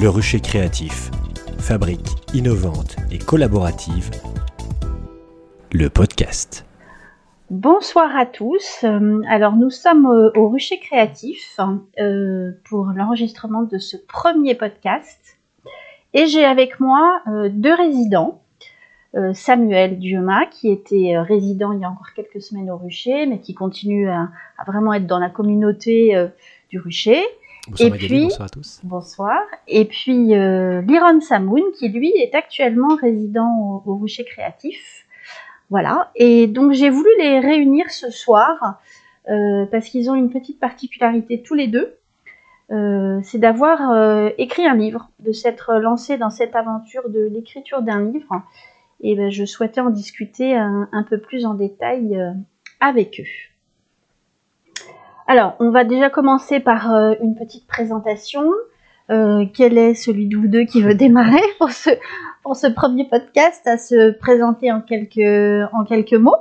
[0.00, 1.10] Le rucher créatif,
[1.58, 4.10] fabrique innovante et collaborative,
[5.72, 6.64] le podcast.
[7.50, 8.82] Bonsoir à tous.
[8.82, 11.60] Euh, alors nous sommes au, rucher créatif
[11.98, 15.36] euh, pour l'enregistrement de ce premier podcast
[16.14, 18.40] et j'ai avec moi euh, deux résidents.
[19.34, 23.54] Samuel Dioma qui était résident il y a encore quelques semaines au rucher mais qui
[23.54, 24.28] continue à
[24.68, 26.14] vraiment être dans la communauté
[26.68, 27.20] du rucher
[27.70, 28.80] Bonsoir et puis, bonsoir à tous.
[28.82, 29.40] Bonsoir.
[29.68, 35.06] Et puis euh, Liron Samoun, qui lui est actuellement résident au, Rucher Créatif.
[35.70, 36.10] Voilà.
[36.16, 38.80] Et donc j'ai voulu les réunir ce soir
[39.28, 41.94] euh, parce qu'ils ont une petite particularité tous les deux.
[42.72, 48.10] Euh, c'est d'avoir écrit un livre, de s'être lancé dans cette aventure de l'écriture d'un
[48.10, 48.42] livre.
[49.00, 52.20] Et ben, je souhaitais en discuter un, un peu plus en détail
[52.80, 53.49] avec eux.
[55.30, 58.50] Alors, on va déjà commencer par euh, une petite présentation.
[59.10, 61.90] Euh, quel est celui de vous deux qui veut démarrer pour ce,
[62.42, 66.34] pour ce premier podcast à se présenter en quelques, en quelques mots?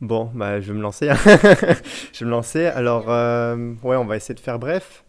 [0.00, 1.08] Bon, bah, je vais me lancer.
[2.12, 2.66] Je vais me lancer.
[2.66, 5.04] Alors, euh, ouais, on va essayer de faire bref.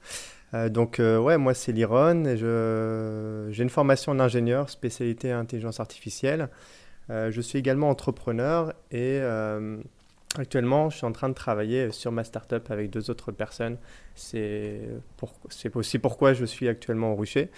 [0.69, 2.23] donc, ouais, moi, c'est Liron.
[3.49, 6.49] J'ai une formation d'ingénieur, spécialité intelligence artificielle.
[7.09, 9.19] je suis également entrepreneur et
[10.37, 13.77] Actuellement, je suis en train de travailler sur ma startup avec deux autres personnes.
[14.15, 14.81] C'est
[15.73, 17.49] aussi pourquoi je suis actuellement au Rucher.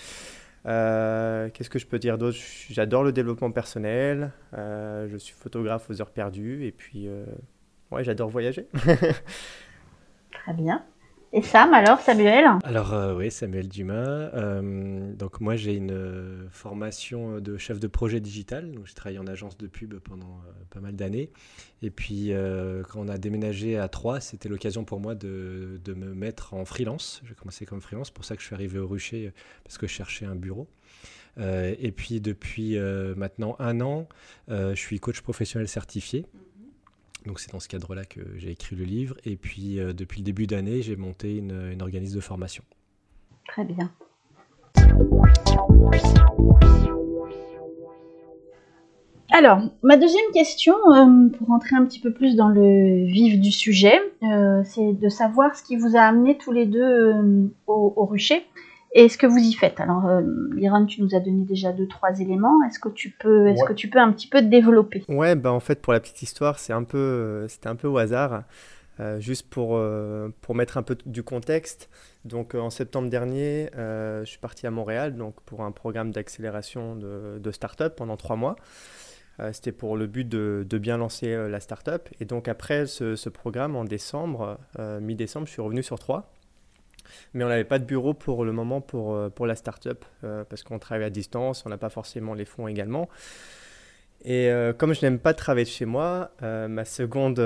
[0.65, 2.37] Euh, qu'est-ce que je peux dire d'autre?
[2.69, 4.31] J'adore le développement personnel.
[4.53, 6.65] Euh, je suis photographe aux heures perdues.
[6.65, 7.25] Et puis, euh,
[7.91, 8.67] ouais, j'adore voyager.
[10.31, 10.85] Très bien.
[11.33, 12.45] Et Sam, alors, Samuel?
[12.65, 13.93] Alors, euh, oui, Samuel Dumas.
[14.33, 18.69] Euh, donc, moi, j'ai une euh, formation de chef de projet digital.
[18.73, 21.31] Donc, j'ai travaillé en agence de pub pendant pas mal d'années.
[21.81, 22.31] Et puis,
[22.89, 26.65] quand on a déménagé à Troyes, c'était l'occasion pour moi de, de, me mettre en
[26.65, 27.21] freelance.
[27.25, 29.31] J'ai commencé comme freelance, c'est pour ça que je suis arrivé au Rucher,
[29.63, 30.67] parce que je cherchais un bureau.
[31.37, 32.77] et puis, depuis
[33.15, 34.07] maintenant un an,
[34.49, 36.25] je suis coach professionnel certifié.
[37.25, 39.15] Donc c'est dans ce cadre-là que j'ai écrit le livre.
[39.25, 42.63] Et puis euh, depuis le début d'année, j'ai monté une, une, organisme de formation.
[43.47, 43.91] Très bien.
[49.33, 53.51] Alors, ma deuxième question, euh, pour rentrer un petit peu plus dans le vif du
[53.51, 57.13] sujet, euh, c'est de savoir ce qui vous a amené tous les deux
[57.67, 58.45] au, au, rucher
[58.93, 59.79] et ce que vous y faites?
[59.79, 60.21] Alors, euh,
[60.53, 62.63] Liron, tu nous as donné déjà deux, trois éléments.
[62.67, 65.03] Est-ce que tu peux, est-ce que tu peux un petit peu développer?
[65.07, 67.97] Ouais, bah en fait, pour la petite histoire, c'est un peu, c'était un peu au
[67.97, 68.43] hasard.
[68.99, 71.89] Euh, juste pour, euh, pour mettre un peu du contexte,
[72.25, 77.39] donc en septembre dernier, je suis parti à Montréal donc pour un programme d'accélération de,
[77.39, 78.57] de start-up pendant trois mois.
[79.53, 82.09] C'était pour le but de, de bien lancer la start-up.
[82.19, 86.29] Et donc après ce, ce programme, en décembre, mi-décembre, je suis revenu sur Troyes
[87.33, 90.43] mais on n'avait pas de bureau pour le moment pour, euh, pour la start-up euh,
[90.43, 93.09] parce qu'on travaille à distance, on n'a pas forcément les fonds également.
[94.23, 97.39] Et euh, comme je n'aime pas travailler de chez moi, ma seconde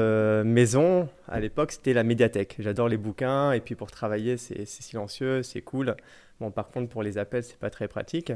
[0.43, 2.55] maison à l'époque c'était la médiathèque.
[2.59, 5.95] J'adore les bouquins et puis pour travailler c'est silencieux, c'est cool.
[6.39, 8.33] Bon par contre pour les appels c'est pas très pratique.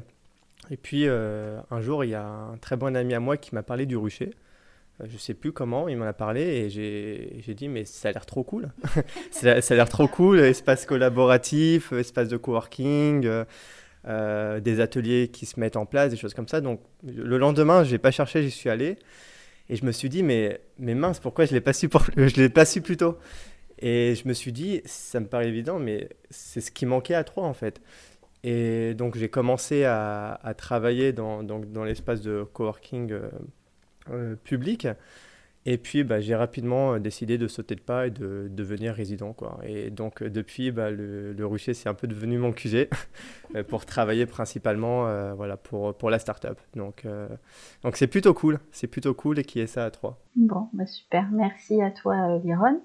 [0.71, 3.63] Et puis un jour il y a un très bon ami à moi qui m'a
[3.63, 4.31] parlé du rucher.
[5.01, 8.11] Euh, je sais plus comment, il m'en a parlé et j'ai dit mais ça a
[8.11, 8.69] l'air trop cool.
[9.31, 13.45] ça a l'air trop cool, espace collaboratif, espace de coworking, euh,
[14.07, 16.61] euh, des ateliers qui se mettent en place, des choses comme ça.
[16.61, 18.97] Donc le lendemain, je n'ai pas cherché, j'y suis allé
[19.69, 22.35] et je me suis dit mais, mais mince, pourquoi je ne l'ai pas, su je
[22.35, 23.17] l'ai pas su plus tôt?
[23.81, 27.23] Et je me suis dit, ça me paraît évident, mais c'est ce qui manquait à
[27.23, 27.81] trois en fait.
[28.43, 33.13] Et donc j'ai commencé à, à, travailler dans, dans, dans l'espace de coworking
[34.43, 34.85] public.
[35.71, 39.33] Et puis, bah, j'ai rapidement euh, décidé de sauter de pas et de, devenir résident.
[39.33, 39.59] Quoi.
[39.63, 42.89] Et donc, euh, depuis, bah, le, le, rucher, c'est un peu devenu mon QG
[43.67, 45.03] pour travailler principalement
[45.35, 46.59] voilà, pour, pour la start-up.
[46.75, 47.05] Donc,
[47.83, 48.59] donc c'est plutôt cool.
[48.71, 50.19] C'est plutôt cool et qui est ça à trois.
[50.35, 51.27] Bon, bah, super.
[51.31, 52.79] Merci à toi, Liron.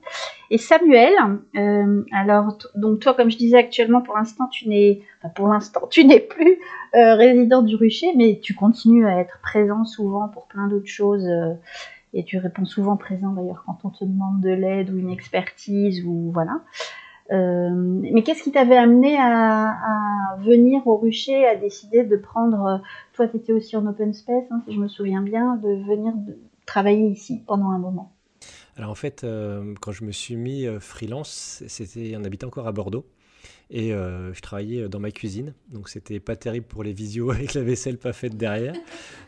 [0.51, 1.13] Et Samuel,
[1.57, 5.03] euh, alors, donc toi, comme je disais actuellement, pour l'instant, tu n'es,
[5.34, 6.59] pour l'instant, tu n'es plus
[6.95, 11.27] euh, résident du Rucher, mais tu continues à être présent souvent pour plein d'autres choses.
[12.15, 15.11] Euh, et tu réponds souvent présent d'ailleurs quand on te demande de l'aide ou une
[15.11, 16.61] expertise ou voilà.
[17.33, 22.83] Euh, mais qu'est-ce qui t'avait amené à, venir au Rucher, à décider de prendre,
[23.15, 26.13] toi tu étais aussi en open space, hein, si je me souviens bien, de venir
[26.66, 28.13] travailler ici pendant un moment?
[28.77, 32.67] Alors en fait, euh, quand je me suis mis euh, freelance, c'était, on habitait encore
[32.67, 33.07] à Bordeaux.
[33.71, 37.55] Et euh, je travaillais dans ma cuisine, donc c'était pas terrible pour les visios avec
[37.55, 38.75] la vaisselle pas faite derrière.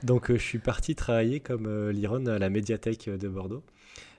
[0.03, 3.63] Donc je suis parti travailler comme Liron à la médiathèque de Bordeaux.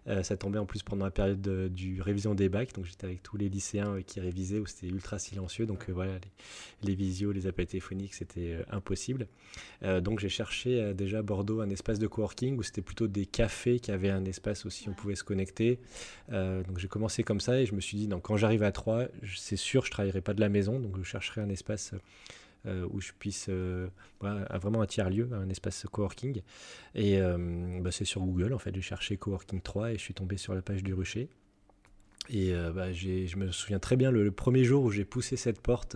[0.08, 1.42] Euh, ça tombait en plus pendant la période
[1.74, 4.88] du révision des bacs, donc j'étais avec tous les lycéens euh, qui révisaient, où c'était
[4.88, 6.14] ultra silencieux, donc voilà,
[6.84, 9.28] les, les, visios, les appels téléphoniques, c'était impossible.
[10.02, 13.80] donc j'ai cherché déjà à Bordeaux un espace de coworking où c'était plutôt des cafés
[13.80, 15.80] qui avaient un espace aussi, où on pouvait se connecter.
[16.30, 19.08] donc j'ai commencé comme ça et je me suis dit, non, quand j'arrive à Troyes,
[19.36, 22.00] c'est sûr, je travaillerai pas de la maison, donc je chercherai un espace euh,
[22.66, 23.88] où je puisse euh,
[24.22, 26.42] vraiment un tiers lieu, un espace coworking.
[26.96, 30.14] Et euh, bah, c'est sur Google en fait, j'ai cherché coworking 3 et je suis
[30.14, 31.30] tombé sur la page du rucher.
[32.30, 35.96] Et bah, je me souviens très bien le, premier jour où j'ai poussé cette porte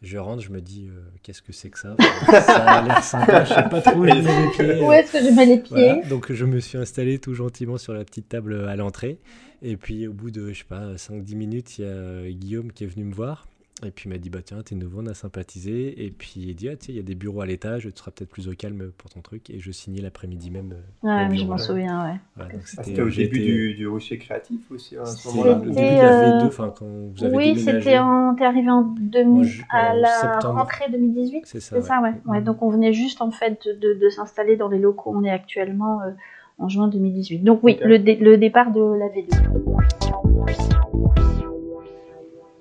[0.00, 0.88] je rentre, je me dis
[1.22, 1.94] qu'est-ce que c'est que ça?
[2.30, 4.82] Ça a l'air sympa, je sais pas trop où je mets les pieds.
[4.82, 7.92] Où est-ce que je mets les pieds Donc je me suis installé tout gentiment sur
[7.92, 9.18] la petite table à l'entrée.
[9.60, 12.84] Et puis au bout de, je sais pas, 5-10 minutes, il y a Guillaume qui
[12.84, 13.46] est venu me voir
[13.84, 16.04] et puis il m'a dit bah tiens t'es nouveau on a sympathisé.
[16.04, 18.30] Et puis il dit ah il y a des bureaux à l'étage tu seras peut-être
[18.30, 19.50] plus au calme pour ton truc.
[19.50, 20.74] Et je signais l'après-midi même
[21.04, 24.96] euh, ouais je m'en souviens ouais, ah, c'était au début du, du rocher créatif aussi
[24.96, 25.56] à ce moment-là.
[25.56, 28.82] au début de la V2 enfin quand vous avez oui c'était en t'es arrivé en
[28.82, 32.14] 2000 à la rentrée 2018 c'est ça, ça ouais.
[32.26, 32.42] ouais.
[32.42, 35.30] donc on venait juste en fait de, de, s'installer dans les locaux où on est
[35.30, 36.10] actuellement euh,
[36.58, 39.50] en juin 2018 donc oui le, le départ de la V2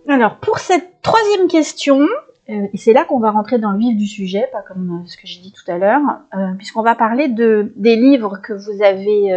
[0.10, 2.08] alors, pour cette troisième question,
[2.50, 5.08] euh, et c'est là qu'on va rentrer dans le vif du sujet, pas comme euh,
[5.08, 6.02] ce que j'ai dit tout à l'heure,
[6.36, 9.30] euh, puisqu'on va parler de, des livres que vous avez,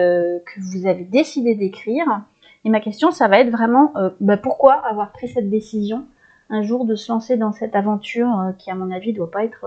[0.46, 2.06] que vous avez décidé d'écrire.
[2.64, 6.04] Et ma question, ça va être vraiment bah, pourquoi avoir pris cette décision
[6.48, 9.66] un jour de se lancer dans cette aventure qui, à mon avis, doit pas être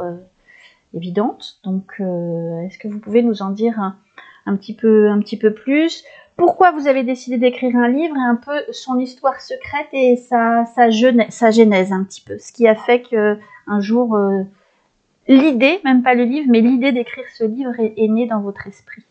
[0.93, 1.59] évidente.
[1.65, 3.77] Donc, est-ce que vous pouvez nous en dire
[4.45, 6.05] un, petit peu, un petit peu plus?
[6.37, 10.65] Pourquoi vous avez décidé d'écrire un livre et un peu son histoire secrète et sa,
[10.65, 12.37] sa, genèse, sa genèse un petit peu.
[12.39, 13.37] Ce qui a fait que
[13.67, 14.43] un jour, euh,
[15.27, 18.67] l'idée, même pas le livre, mais l'idée d'écrire ce livre est, est née dans votre
[18.67, 19.03] esprit.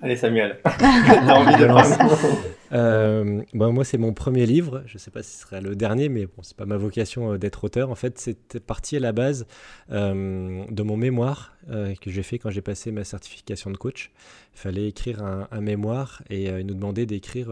[0.00, 1.98] Allez Samuel, t'as envie de lancer
[2.74, 5.76] euh, bon, Moi c'est mon premier livre, je ne sais pas si ce sera le
[5.76, 7.90] dernier, mais bon, c'est pas ma vocation euh, d'être auteur.
[7.90, 9.46] En fait c'était parti à la base
[9.90, 14.12] euh, de mon mémoire que j'ai fait quand j'ai passé ma certification de coach.
[14.54, 17.50] Il fallait écrire un, mémoire et il nous demandait d'écrire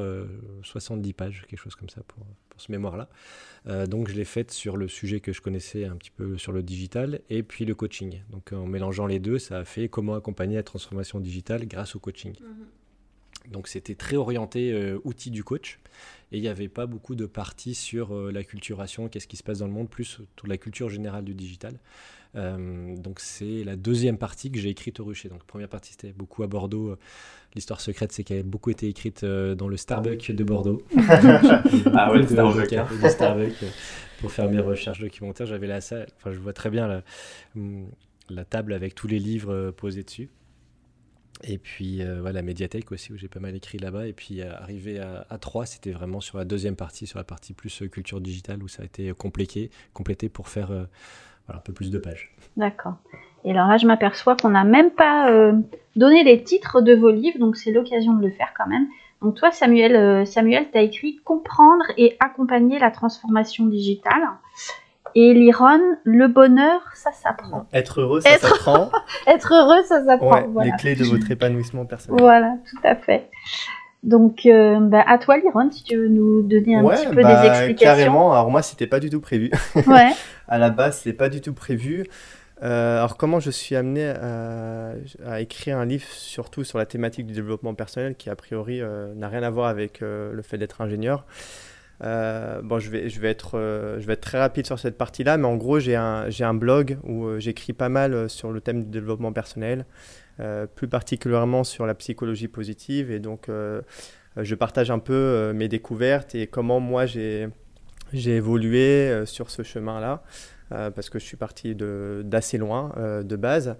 [0.62, 2.26] 70 pages, quelque chose comme ça pour,
[2.58, 3.08] ce mémoire-là.
[3.86, 6.62] Donc je l'ai faite sur le sujet que je connaissais un petit peu sur le
[6.62, 8.20] digital et puis le coaching.
[8.28, 11.98] Donc en mélangeant les deux, ça a fait comment accompagner la transformation digitale grâce au
[11.98, 12.34] coaching.
[12.38, 12.66] Mhm.
[13.50, 15.78] Donc c'était très orienté euh, outil du coach
[16.30, 19.42] et il n'y avait pas beaucoup de parties sur euh, la culturation, qu'est-ce qui se
[19.42, 21.78] passe dans le monde, plus toute la culture générale du digital.
[22.34, 25.28] Euh, donc c'est la deuxième partie que j'ai écrite au rucher.
[25.28, 26.96] Donc première partie c'était beaucoup à Bordeaux.
[27.54, 30.82] L'histoire secrète c'est qu'elle a beaucoup été écrite euh, dans le Starbucks de Bordeaux.
[31.08, 32.72] ah ouais, le Starbucks.
[32.72, 33.08] Hein.
[33.08, 33.64] Starbucks
[34.20, 35.46] pour faire mes recherches documentaires.
[35.46, 37.02] J'avais la salle, enfin je vois très bien la,
[37.56, 37.86] hum,
[38.30, 40.30] la table avec tous les livres euh, posés dessus.
[41.44, 44.06] Et puis voilà, la médiathèque aussi, où j'ai pas mal écrit là-bas.
[44.06, 47.52] Et puis arrivé à, à 3, c'était vraiment sur la deuxième partie, sur la partie
[47.52, 50.70] plus culture digitale, où ça a été complété, complété pour faire
[51.48, 52.34] un peu plus de pages.
[52.56, 52.94] D'accord.
[53.44, 55.52] Et alors là, je m'aperçois qu'on n'a même pas euh,
[55.96, 58.86] donné les titres de vos livres, donc c'est l'occasion de le faire quand même.
[59.20, 64.22] Donc toi, Samuel, euh, Samuel, tu as écrit Comprendre et accompagner la transformation digitale.
[65.14, 67.66] Et Liron, le bonheur, ça s'apprend.
[67.72, 68.90] Être heureux, ça s'apprend.
[69.26, 70.62] Être heureux, ça s'apprend.
[70.62, 72.20] Les clés de votre épanouissement personnel.
[72.20, 73.28] Voilà, tout à fait.
[74.02, 77.42] Donc, euh, bah, à toi, Liron, si tu veux nous donner un petit peu bah,
[77.42, 77.86] des explications.
[77.86, 78.32] Carrément.
[78.32, 79.50] Alors moi, c'était pas du tout prévu.
[79.86, 80.10] Ouais.
[80.48, 82.06] à la base, c'était pas du tout prévu.
[82.62, 87.32] Euh, alors comment je suis amené à, écrire un livre surtout sur la thématique du
[87.32, 91.24] développement personnel qui a priori euh, n'a rien à voir avec le fait d'être ingénieur?
[92.02, 93.52] Bon, je vais, je, vais être,
[93.98, 96.98] je vais être très rapide sur cette partie-là, mais en gros, j'ai un, un blog
[97.04, 99.86] où j'écris pas mal sur le thème du développement personnel.
[100.40, 103.10] Euh, plus particulièrement sur la psychologie positive.
[103.10, 103.82] Et donc, euh,
[104.36, 107.50] je partage un peu euh, mes découvertes et comment moi j'ai
[108.12, 110.22] évolué sur ce chemin-là,
[110.70, 112.92] parce que je suis parti d'assez loin
[113.22, 113.76] de base.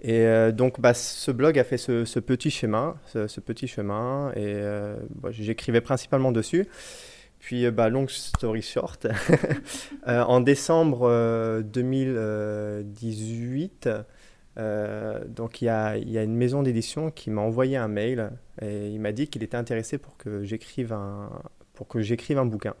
[0.00, 4.62] Et donc, bah, ce blog a fait ce, petit chemin, ce, petit chemin, et
[5.30, 6.66] j'écrivais principalement dessus.
[7.38, 9.06] Puis, bah, long story short,
[10.06, 13.88] en décembre 2018,
[14.58, 18.30] euh, donc il y a, une maison d'édition qui m'a envoyé un mail
[18.60, 21.30] et il m'a dit qu'il était intéressé pour que j'écrive un,
[21.74, 22.74] pour que j'écrive un bouquin.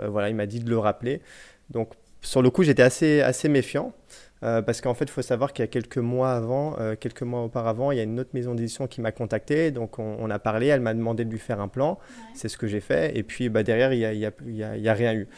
[0.00, 1.22] Euh, voilà, il m'a dit de le rappeler.
[1.70, 3.94] Donc sur le coup, j'étais assez, assez méfiant
[4.42, 7.42] euh, parce qu'en fait, il faut savoir qu'il y a quelques mois avant, quelques mois
[7.42, 9.70] auparavant, il y a une autre maison d'édition qui m'a contacté.
[9.70, 11.98] Donc on, a parlé, elle m'a demandé de lui faire un plan.
[12.34, 13.16] C'est ce que j'ai fait.
[13.16, 14.26] Et puis bah, derrière, il n'y a, y
[14.62, 15.28] a, y a, rien eu.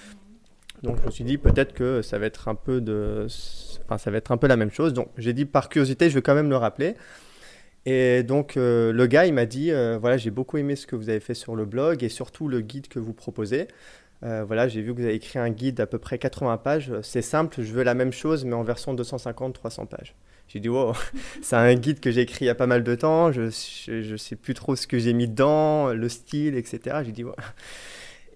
[0.82, 3.26] Donc je me suis dit peut-être que ça va être un peu de,
[3.84, 4.92] enfin ça va être un peu la même chose.
[4.92, 6.94] Donc j'ai dit par curiosité, je vais quand même le rappeler.
[7.86, 11.20] Et donc, le gars, il m'a dit, voilà, j'ai beaucoup aimé ce que vous avez
[11.20, 13.66] fait sur le blog et surtout le guide que vous proposez.
[14.22, 16.92] Voilà, j'ai vu que vous avez écrit un guide d'à peu près 80 pages.
[17.02, 20.14] C'est simple, je veux la même chose, mais en version 250-300 pages.
[20.48, 20.68] J'ai dit,
[21.42, 23.42] c'est un guide que j'ai écrit il y a pas mal de temps, je
[23.92, 26.98] ne sais plus trop ce que j'ai mis dedans, le style, etc.
[27.04, 27.34] J'ai dit, wow.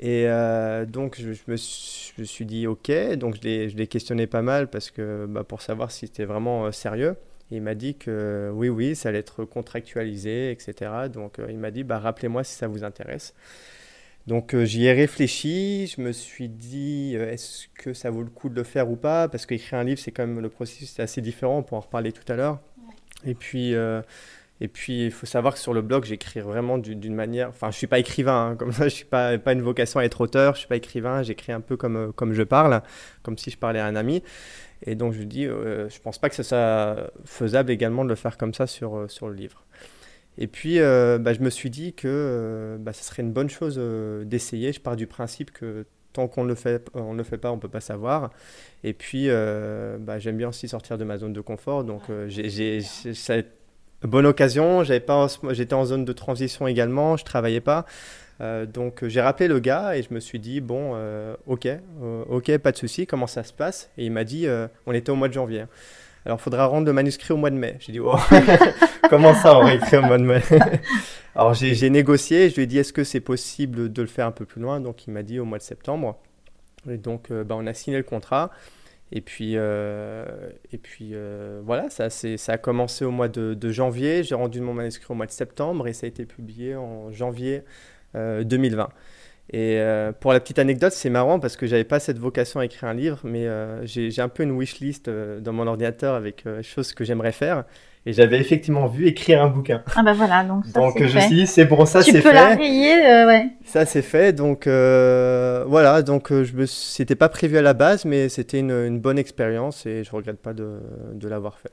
[0.02, 4.90] Et euh, donc, je, me suis, dit, ok, donc je l'ai questionné pas mal parce
[4.90, 7.14] que, bah, pour savoir si c'était vraiment euh, sérieux.
[7.52, 10.90] Et il m'a dit que oui, oui, ça allait être contractualisé, etc.
[11.12, 13.32] Donc, euh, il m'a dit, bah, rappelez-moi si ça vous intéresse.
[14.26, 18.54] Donc j'y ai réfléchi, je me suis dit est-ce que ça vaut le coup de
[18.54, 19.28] le faire ou pas?
[19.28, 22.12] Parce qu'écrire un livre, c'est quand même le processus assez différent, on pourra en reparler
[22.12, 22.60] tout à l'heure.
[23.24, 23.74] Et puis,
[24.60, 27.48] et puis il faut savoir que sur le blog, j'écris vraiment d'une manière.
[27.48, 30.04] Enfin, je suis pas écrivain, hein, comme ça, je suis pas, pas une vocation à
[30.04, 32.80] être auteur, je suis pas écrivain, j'écris un peu comme, comme je parle,
[33.24, 34.22] comme si je parlais à un ami.
[34.86, 38.38] Et donc je dis, je pense pas que ce soit faisable également de le faire
[38.38, 39.64] comme ça sur, sur le livre.
[40.38, 43.50] Et puis, euh, bah, je me suis dit que euh, bah, ce serait une bonne
[43.50, 44.72] chose euh, d'essayer.
[44.72, 47.60] Je pars du principe que tant qu'on ne le fait, le fait pas, on ne
[47.60, 48.30] peut pas savoir.
[48.84, 51.84] Et puis, bah, j'aime bien aussi sortir de ma zone de confort.
[51.84, 52.80] Donc, j'ai
[54.02, 54.84] bonne occasion.
[54.84, 57.16] J'étais en zone de transition également.
[57.16, 57.86] Je travaillais pas.
[58.40, 60.94] donc, j'ai rappelé le gars et je me suis dit bon,
[61.46, 61.66] ok,
[62.28, 63.06] ok, pas de souci.
[63.06, 63.90] Comment ça se passe?
[63.96, 64.46] Et il m'a dit,
[64.84, 65.64] on était au mois de janvier.
[66.24, 67.76] Alors, il faudra rendre le manuscrit au mois de mai.
[67.80, 68.14] J'ai dit, oh,
[69.10, 70.40] comment ça, on va écrire au mois de mai?
[71.34, 74.32] Alors, j'ai négocié, je lui ai dit, est-ce que c'est possible de le faire un
[74.32, 74.80] peu plus loin?
[74.80, 76.18] Donc, il m'a dit au mois de septembre.
[76.90, 78.50] Et donc, euh, bah, on a signé le contrat.
[79.14, 80.24] Et puis, euh,
[80.72, 84.22] et puis euh, voilà, ça, ça a commencé au mois de, de janvier.
[84.22, 87.62] J'ai rendu mon manuscrit au mois de septembre et ça a été publié en janvier
[88.14, 88.88] 2020.
[89.50, 92.64] Et euh, pour la petite anecdote, c'est marrant parce que j'avais pas cette vocation à
[92.64, 96.14] écrire un livre, mais euh, j'ai un peu une wish list euh, dans mon ordinateur
[96.14, 97.64] avec choses que j'aimerais faire.
[98.04, 99.82] Et j'avais effectivement vu écrire un bouquin.
[99.94, 102.18] Ah bah voilà, donc ça Donc je me suis dit, c'est bon, ça c'est fait.
[102.18, 102.96] Tu peux la rayer,
[103.26, 103.46] ouais.
[103.64, 108.28] Ça c'est fait, donc voilà, donc je me, c'était pas prévu à la base, mais
[108.28, 110.80] c'était une, une, bonne expérience et je regrette pas de,
[111.14, 111.70] de l'avoir fait.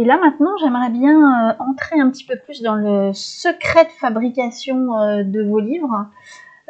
[0.00, 3.90] Et là maintenant, j'aimerais bien euh, entrer un petit peu plus dans le secret de
[4.00, 6.06] fabrication euh, de vos livres.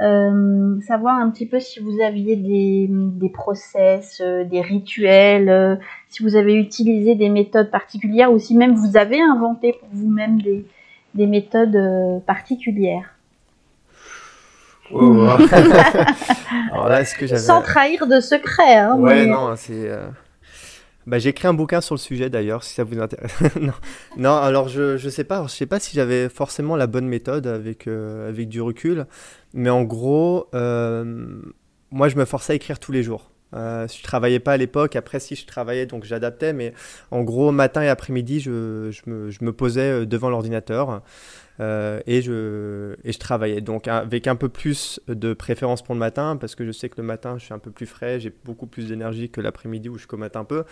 [0.01, 6.35] Euh, savoir un petit peu si vous aviez des, des process, des rituels, si vous
[6.35, 10.67] avez utilisé des méthodes particulières ou si même vous avez inventé pour vous-même des,
[11.15, 11.79] des, méthodes
[12.27, 13.15] particulières.
[14.91, 15.29] Oh.
[16.73, 18.77] Alors là, est-ce que Sans trahir de secret.
[18.77, 19.89] Hein, ouais, non, c'est.
[21.07, 23.35] Bah, j'ai écrit un bouquin sur le sujet d'ailleurs, si ça vous intéresse.
[24.17, 24.37] non.
[24.37, 27.87] alors je ne sais pas, je sais pas si j'avais forcément la bonne méthode avec,
[27.87, 29.07] euh, avec du recul,
[29.55, 31.41] mais en gros, euh,
[31.91, 33.31] moi je me forçais à écrire tous les jours.
[33.55, 36.73] Euh, je travaillais pas à l'époque, après si je travaillais donc j'adaptais, mais
[37.11, 41.03] en gros matin et après-midi je, je, me, je, me, posais euh, devant l'ordinateur
[41.61, 43.61] et, je, et je travaillais.
[43.61, 46.99] Donc avec un peu plus de préférence pour le matin, parce que je sais que
[46.99, 49.99] le matin je suis un peu plus frais, j'ai beaucoup plus d'énergie que l'après-midi où
[49.99, 50.65] je commate un peu.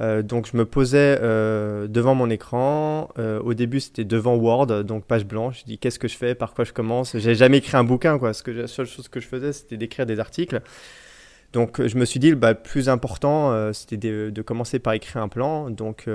[0.00, 3.08] Euh, donc je me posais euh, devant mon écran.
[3.18, 5.60] Euh, au début c'était devant Word, donc page blanche.
[5.60, 7.16] Je dis qu'est-ce que je fais, par quoi je commence?
[7.16, 8.28] J'ai jamais écrit un bouquin, quoi.
[8.28, 10.60] Parce que la seule chose que je faisais c'était d'écrire des articles.
[11.52, 15.28] Donc je me suis dit bah, le plus important c'était de, commencer par écrire un
[15.28, 15.70] plan.
[15.70, 16.06] Donc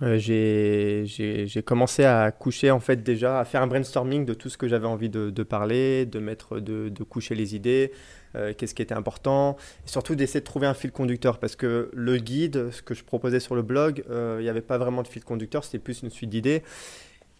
[0.00, 4.68] j'ai commencé à coucher en fait déjà, à faire un brainstorming de tout ce que
[4.68, 7.92] j'avais envie de, parler, de mettre, de, de coucher les idées,
[8.36, 11.90] euh, qu'est-ce qui était important, et surtout d'essayer de trouver un fil conducteur, parce que
[11.92, 15.02] le guide, ce que je proposais sur le blog, euh, il n'y avait pas vraiment
[15.02, 16.64] de fil conducteur, c'était plus une suite d'idées.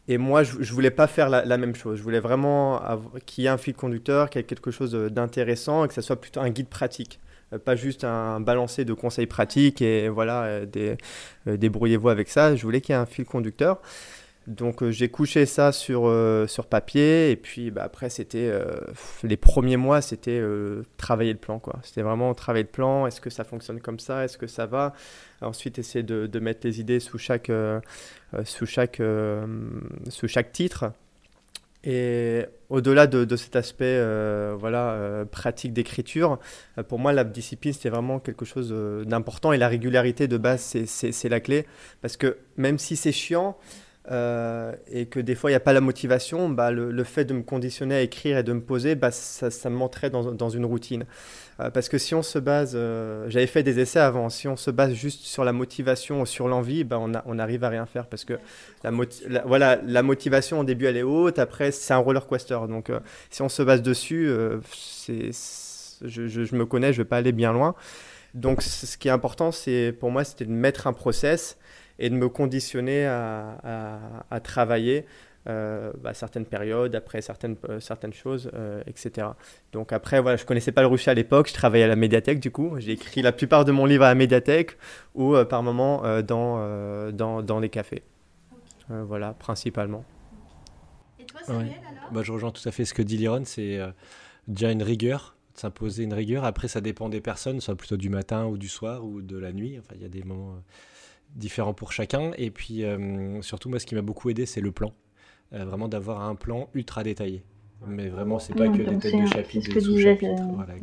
[0.06, 1.96] Et moi, je ne voulais pas faire la, même chose.
[1.96, 2.82] Je voulais vraiment
[3.24, 6.02] qu'il y ait un fil conducteur, qu'il y ait quelque chose d'intéressant et que ça
[6.02, 7.20] soit plutôt un guide pratique.
[7.54, 10.96] Euh, pas juste un balancé de conseils pratiques et voilà, des,
[11.46, 12.56] débrouillez-vous avec ça.
[12.56, 13.80] Je voulais qu'il y ait un fil conducteur.
[14.46, 18.78] Donc euh, j'ai couché ça sur, euh, sur papier et puis bah, après c'était euh,
[19.23, 20.42] les premiers mois c'était
[20.99, 21.78] travailler le plan quoi.
[21.82, 23.06] C'était vraiment travailler le plan.
[23.06, 24.25] Est-ce que ça fonctionne comme ça?
[24.25, 24.92] Est-ce que ça va?
[25.40, 27.50] Ensuite essayer de, de, mettre les idées sous chaque,
[28.44, 29.00] sous chaque,
[30.08, 30.92] sous chaque titre.
[31.86, 34.00] Et au-delà de, cet aspect
[34.58, 36.38] voilà, pratique d'écriture,
[36.88, 38.74] pour moi, la discipline, c'était vraiment quelque chose
[39.06, 39.52] d'important.
[39.52, 41.66] Et la régularité de base, c'est la clé.
[42.00, 43.56] Parce que même si c'est chiant,
[44.11, 47.34] euh, et que des fois il n'y a pas la motivation, bah, le, fait de
[47.34, 50.64] me conditionner à écrire et de me poser, bah, ça, ça me dans, dans, une
[50.64, 51.04] routine.
[51.61, 54.56] Euh, parce que si on se base, euh, j'avais fait des essais avant, si on
[54.56, 57.87] se base juste sur la motivation ou sur l'envie, bah, on, on arrive à rien
[57.87, 58.34] faire parce que
[58.82, 58.90] la,
[59.46, 62.58] voilà, la motivation au début elle est haute, après c'est un roller coaster.
[62.68, 62.90] Donc
[63.30, 64.30] si on se base dessus,
[64.73, 65.30] c'est,
[66.02, 67.75] je, me connais, je ne vais pas aller bien loin.
[68.34, 71.56] Donc, ce qui est important, c'est pour moi, c'était de mettre un process
[71.98, 75.06] et de me conditionner à, à, travailler
[75.48, 79.28] euh, bah, certaines périodes, après certaines, euh, certaines choses, euh, etc.
[79.72, 82.40] Donc après, voilà, je connaissais pas le rucher à l'époque, je travaillais à la médiathèque
[82.40, 84.76] du coup, j'ai écrit la plupart de mon livre à la médiathèque
[85.14, 88.02] ou par moment dans, dans, dans, les cafés.
[88.88, 90.04] voilà, principalement.
[91.20, 92.12] Et toi, Samuel, alors?
[92.12, 93.80] Bah, Je rejoins tout à fait ce que dit Liron, c'est
[94.48, 96.44] déjà une rigueur s'imposer une rigueur.
[96.44, 99.52] Après, ça dépend des personnes, soit plutôt du matin ou du soir ou de la
[99.52, 99.78] nuit.
[99.78, 100.56] Enfin, il y a des moments
[101.35, 102.33] différents pour chacun.
[102.38, 102.85] Et puis,
[103.40, 104.93] surtout, moi, ce qui m'a beaucoup aidé, c'est le plan.
[105.52, 107.45] Euh, vraiment d'avoir un plan ultra détaillé.
[107.87, 110.43] Mais vraiment, c'est pas que des têtes de chapitre, des sous-chapitres.
[110.54, 110.75] Voilà,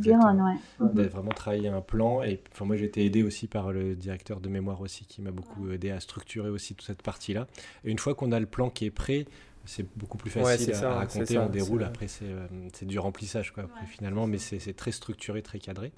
[1.08, 2.22] vraiment travailler un plan.
[2.22, 5.32] Et enfin, moi, j'ai été aidé aussi par le directeur de mémoire aussi, qui m'a
[5.32, 7.48] beaucoup aidé à structurer aussi toute cette partie-là.
[7.84, 9.26] Et une fois qu'on a le plan qui est prêt,
[9.72, 14.28] c'est beaucoup plus facile à, raconter, on déroule, après euh, c'est du remplissage quoi, finalement,
[14.28, 15.92] mais c'est très structuré, très cadré.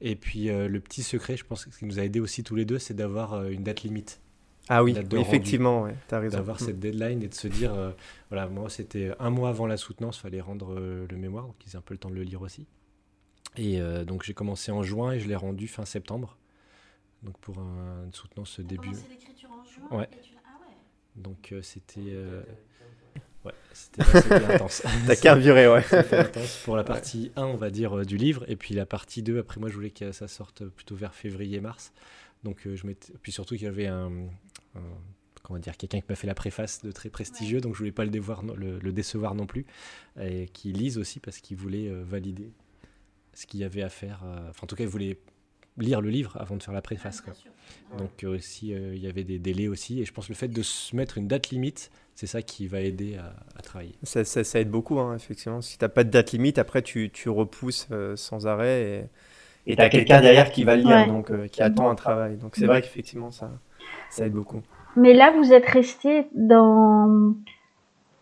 [0.00, 2.54] Et puis euh, le petit secret, je pense, ce qui nous a aidé aussi tous
[2.54, 4.20] les deux, c'est d'avoir une date limite.
[4.68, 6.38] Ah oui, effectivement, ouais, tu as raison.
[6.38, 7.92] D'avoir cette deadline et de se dire, euh,
[8.30, 11.56] voilà, moi c'était un mois avant la soutenance, il fallait rendre euh, le mémoire, donc
[11.66, 12.66] ils aient un peu le temps de le lire aussi.
[13.56, 16.38] Et euh, donc j'ai commencé en juin et je l'ai rendu fin septembre.
[17.22, 18.90] Donc pour un, une soutenance début.
[19.10, 20.08] l'écriture en juin Ouais.
[20.44, 20.74] Ah ouais.
[21.16, 22.16] Donc c'était.
[23.44, 24.02] Ouais, c'était
[24.54, 24.82] intense.
[25.06, 25.84] T'as carburé, ouais.
[26.12, 28.44] intense pour la partie 1, on va dire, du livre.
[28.48, 31.92] Et puis la partie 2, après moi je voulais que ça sorte plutôt vers février-mars.
[32.42, 32.86] Donc je
[33.22, 34.10] puis surtout qu'il y avait un,
[35.44, 38.04] comment dire, quelqu'un qui m'a fait la préface de très prestigieux, donc je voulais pas
[38.04, 39.66] le, dévoir, le, décevoir non plus,
[40.20, 42.50] et qui lise aussi parce qu'il voulait euh, valider
[43.34, 44.22] ce qu'il y avait à faire.
[44.24, 45.18] Euh, enfin, en tout cas, il voulait
[45.76, 47.20] lire le livre avant de faire la préface.
[47.20, 47.34] Quoi.
[47.98, 50.48] Donc euh, aussi, il y avait des délais aussi, et je pense que le fait
[50.48, 53.94] de se mettre une date limite, c'est ça qui va aider à, travailler.
[54.02, 55.60] Ça, ça, aide beaucoup, hein, effectivement.
[55.60, 59.08] Si tu n'as pas de date limite, après tu, tu repousses sans arrêt.
[59.66, 62.36] Et tu as quelqu'un derrière qui va lire, donc qui attend un travail.
[62.36, 63.50] Donc c'est vrai qu'effectivement, ça,
[64.10, 64.62] ça aide beaucoup.
[64.96, 67.34] Mais là, vous êtes resté dans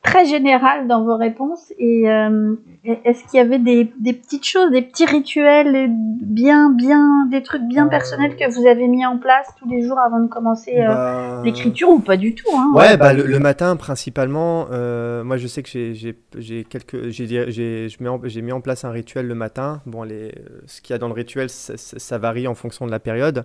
[0.03, 1.73] très général dans vos réponses.
[1.79, 7.43] Et euh, est-ce qu'il y avait des, petites choses, des petits rituels, bien, bien, des
[7.43, 10.75] trucs bien personnels que vous avez mis en place tous les jours avant de commencer
[10.77, 14.67] euh, bah, l'écriture ou pas du tout hein, Ouais, bah, le, matin principalement.
[14.73, 19.83] Euh, moi, je sais que j'ai quelques, j'ai mis en place un rituel le matin.
[19.87, 20.35] Bon, les,
[20.67, 23.45] ce qu'il y a dans le rituel, ça varie en fonction de la période.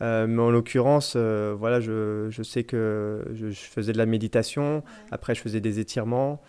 [0.00, 4.82] Euh, mais en l'occurrence, euh, voilà, je, je, sais que je, faisais de la méditation,
[5.10, 6.40] après je faisais des étirements.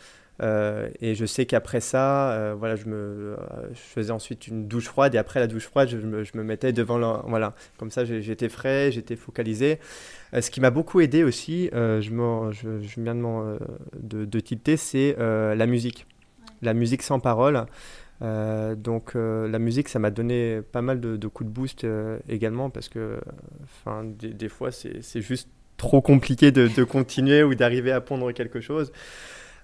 [0.42, 3.36] Euh, et je sais qu'après ça, voilà, je, me,
[3.74, 6.44] je faisais ensuite une douche froide et après la douche froide, je me, je me
[6.44, 9.80] mettais devant la, voilà, comme ça j'étais frais, j'étais focalisé.
[10.40, 13.60] ce qui m'a beaucoup aidé aussi, je, me, je, je, viens de,
[14.00, 16.06] de, de tilter, c'est la musique,
[16.62, 17.66] la musique sans parole.
[18.22, 22.20] Euh, donc euh, la musique, ça m'a donné pas mal de, coups de boost euh,
[22.28, 23.20] également parce que
[24.04, 28.92] des, fois, c'est juste trop compliqué de, de continuer ou d'arriver à pondre quelque chose.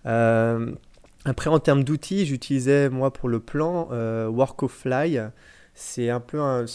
[0.05, 3.89] après, en termes d'outils, j'utilisais moi pour le plan
[4.29, 5.19] Workofly.
[5.77, 6.65] C'est un peu un,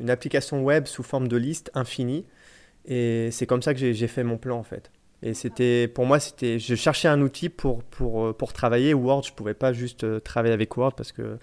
[0.00, 2.26] une application web sous forme de liste infinie.
[2.84, 4.90] Et c'est comme ça que j'ai fait mon plan en fait.
[5.22, 8.94] Et c'était, pour moi, c'était, je cherchais un outil pour, pour, euh, pour travailler.
[8.94, 11.38] Word, je ne pouvais pas juste euh, travailler avec Word parce que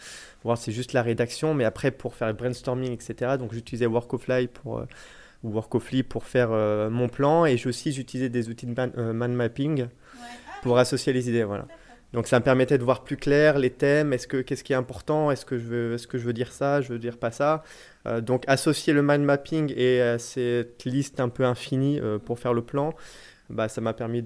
[0.45, 1.53] Word, c'est juste la rédaction.
[1.53, 4.87] Mais après, pour faire le brainstorming, etc., donc j'utilisais Workofly pour, euh,
[5.43, 6.49] Workofly pour faire
[6.89, 7.45] mon plan.
[7.45, 9.87] Et aussi, j'utilisais des outils de man, mapping
[10.63, 11.43] pour associer les idées.
[11.43, 11.67] Voilà.
[12.13, 14.77] Donc ça me permettait de voir plus clair les thèmes, est-ce que qu'est-ce qui est
[14.77, 17.31] important, est-ce que je veux est-ce que je veux dire ça, je veux dire pas
[17.31, 17.63] ça?
[18.21, 22.93] donc associer le mind mapping et cette liste un peu infinie pour faire le plan,
[23.49, 24.23] bah, ça m'a permis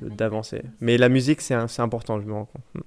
[0.00, 0.58] d'avancer.
[0.58, 2.84] De, Mais la musique, c'est important, je me rends compte.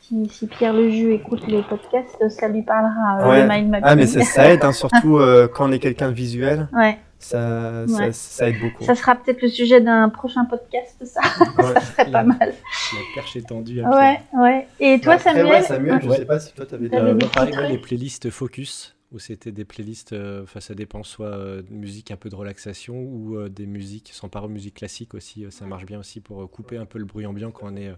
[0.00, 3.20] Si, si, Pierre Leju écoute les podcasts, ça lui parlera.
[3.20, 3.86] Euh, mind mapping.
[3.88, 6.68] Ah, mais ça, aide, hein, surtout euh, quand on est quelqu'un de visuel.
[6.72, 6.98] Ouais.
[7.20, 8.82] Ça, ça, ça, aide beaucoup.
[8.82, 11.20] Ça sera peut-être le sujet d'un prochain podcast, ça.
[11.56, 12.36] ça serait pas mal.
[12.40, 13.80] La perche est tendue.
[13.80, 14.66] Ouais, ouais.
[14.80, 17.68] Et toi, Samuel ouais, Samuel, je sais pas si toi, tu avais euh, des...
[17.68, 22.10] les playlists Focus où c'était des playlists, euh, enfin ça dépend, soit euh, de musique
[22.10, 25.84] un peu de relaxation ou euh, des musiques sans parole, musique classique aussi, ça marche
[25.84, 27.92] bien aussi pour couper un peu le bruit ambiant quand on est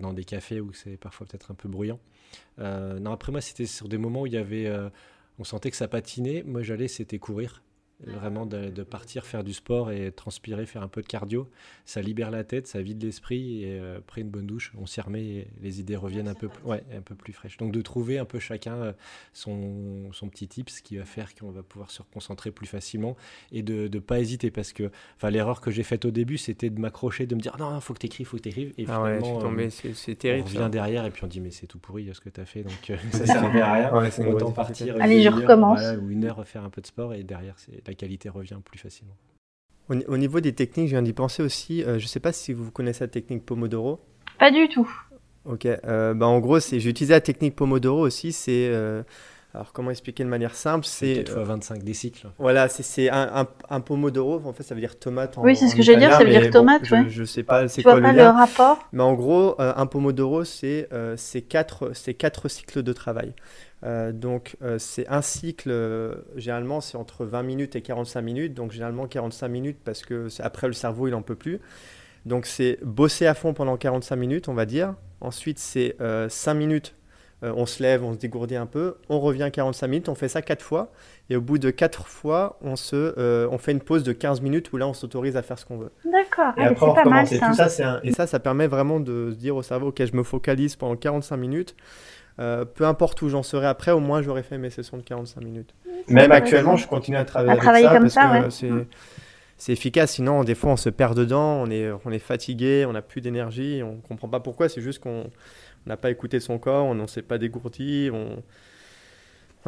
[0.00, 2.00] dans des cafés où c'est parfois peut-être un peu bruyant.
[2.58, 4.72] non, après moi c'était sur des moments où il y avait,
[5.38, 7.62] on sentait que ça patinait, moi j'allais c'était courir.
[8.00, 11.48] Vraiment de, partir faire du sport et transpirer, faire un peu de cardio,
[11.86, 15.00] ça libère la tête, ça vide l'esprit et euh, après une bonne douche, on s'y
[15.00, 17.56] remet et les idées reviennent un peu, plus, ouais, un peu plus fraîches.
[17.56, 18.92] Donc de trouver un peu chacun euh,
[19.32, 23.16] son, son petit ce qui va faire qu'on va pouvoir se reconcentrer plus facilement
[23.52, 24.90] et de ne pas hésiter parce que
[25.22, 27.94] l'erreur que j'ai faite au début, c'était de m'accrocher, de me dire non, il faut
[27.94, 28.74] que tu écrives, faut que tu écrives.
[28.76, 30.48] Et ah finalement, euh, c'est terrible.
[30.50, 32.44] On revient derrière et puis on dit mais c'est tout pourri ce que tu as
[32.44, 34.28] fait, donc ça sert à rien.
[34.28, 34.96] Autant partir.
[35.00, 35.80] Allez, je recommence.
[36.02, 39.16] ou une heure faire un peu de sport et derrière, la qualité revient plus facilement.
[39.88, 41.82] Au, niveau des techniques, je viens d'y penser aussi.
[41.82, 44.00] Euh, je ne sais pas si vous connaissez la technique Pomodoro.
[44.38, 44.90] Pas du tout.
[45.44, 45.66] Ok.
[45.66, 48.32] Euh, bah en gros, j'ai utilisé la technique Pomodoro aussi.
[48.32, 49.02] C'est euh,
[49.54, 52.26] alors, comment expliquer de manière simple C'est 4 fois 25 des cycles.
[52.38, 54.42] Voilà, c'est un, un, pomodoro.
[54.44, 55.38] En fait, ça veut dire tomate.
[55.38, 56.84] En, oui, c'est ce que j'allais dire, ça veut dire tomate.
[56.84, 58.88] je, ne sais pas, c'est quoi vois pas le, rapport?
[58.92, 61.16] Mais en gros, euh, un pomodoro, c'est euh,
[61.48, 63.32] quatre, quatre cycles de travail.
[63.84, 65.72] Euh, donc, c'est un cycle,
[66.36, 68.54] généralement, c'est entre 20 minutes et 45 minutes.
[68.54, 71.60] Donc, généralement, 45 minutes parce que après, le cerveau, il n'en peut plus.
[72.26, 74.94] Donc, c'est bosser à fond pendant 45 minutes, on va dire.
[75.20, 75.96] Ensuite, c'est
[76.28, 76.94] 5 minutes
[77.44, 80.28] euh, on se lève, on se dégourdit un peu, on revient 45 minutes, on fait
[80.28, 80.92] ça 4 fois,
[81.28, 84.40] et au bout de 4 fois, on, se, euh, on fait une pause de 15
[84.40, 85.90] minutes où là, on s'autorise à faire ce qu'on veut.
[86.04, 86.86] D'accord, et après,
[87.26, 88.00] c'est pas mal ça.
[88.02, 90.96] Et ça, ça permet vraiment de se dire au cerveau, ok, je me focalise pendant
[90.96, 91.76] 45 minutes,
[92.40, 95.40] euh, peu importe où j'en serai après, au moins j'aurai fait mes sessions de 45
[95.42, 95.74] minutes.
[96.08, 98.48] Même actuellement, je continue à travailler, avec ça comme ça,
[99.56, 100.12] c'est efficace.
[100.14, 103.20] Sinon, des fois, on se perd dedans, on est, on est fatigué, on n'a plus
[103.20, 104.68] d'énergie, on ne comprend pas pourquoi.
[104.68, 105.30] C'est juste qu'on
[105.86, 108.42] on n'a pas écouté son corps, on n'en s'est pas dégourdi, on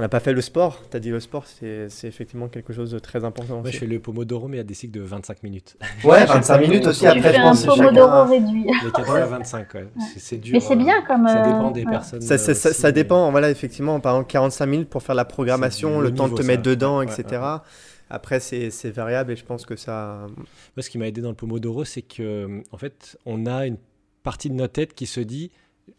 [0.03, 0.83] n'a pas fait le sport.
[0.91, 3.61] Tu as dit le sport, c'est effectivement quelque chose de très important.
[3.61, 5.77] Moi, je fais le pomodoro, mais à des cycles de 25 minutes.
[6.05, 7.07] Ouais, 25 minutes aussi.
[7.07, 8.67] Après, tu fais un pomodoro réduit.
[8.85, 9.89] Les 4 à 25, ouais.
[10.17, 10.53] C'est dur.
[10.53, 11.27] Mais c'est bien comme.
[11.27, 12.21] Ça dépend des personnes.
[12.21, 16.29] Ça, ça, dépend, voilà, effectivement, par exemple, 45 minutes pour faire la programmation, le, temps
[16.29, 17.43] de te mettre dedans, etc.
[18.11, 20.27] Après, c'est variable et je pense que ça.
[20.77, 23.79] Moi, ce qui m'a aidé dans le pomodoro, c'est que, en fait, on a une
[24.23, 25.51] partie de notre tête qui se dit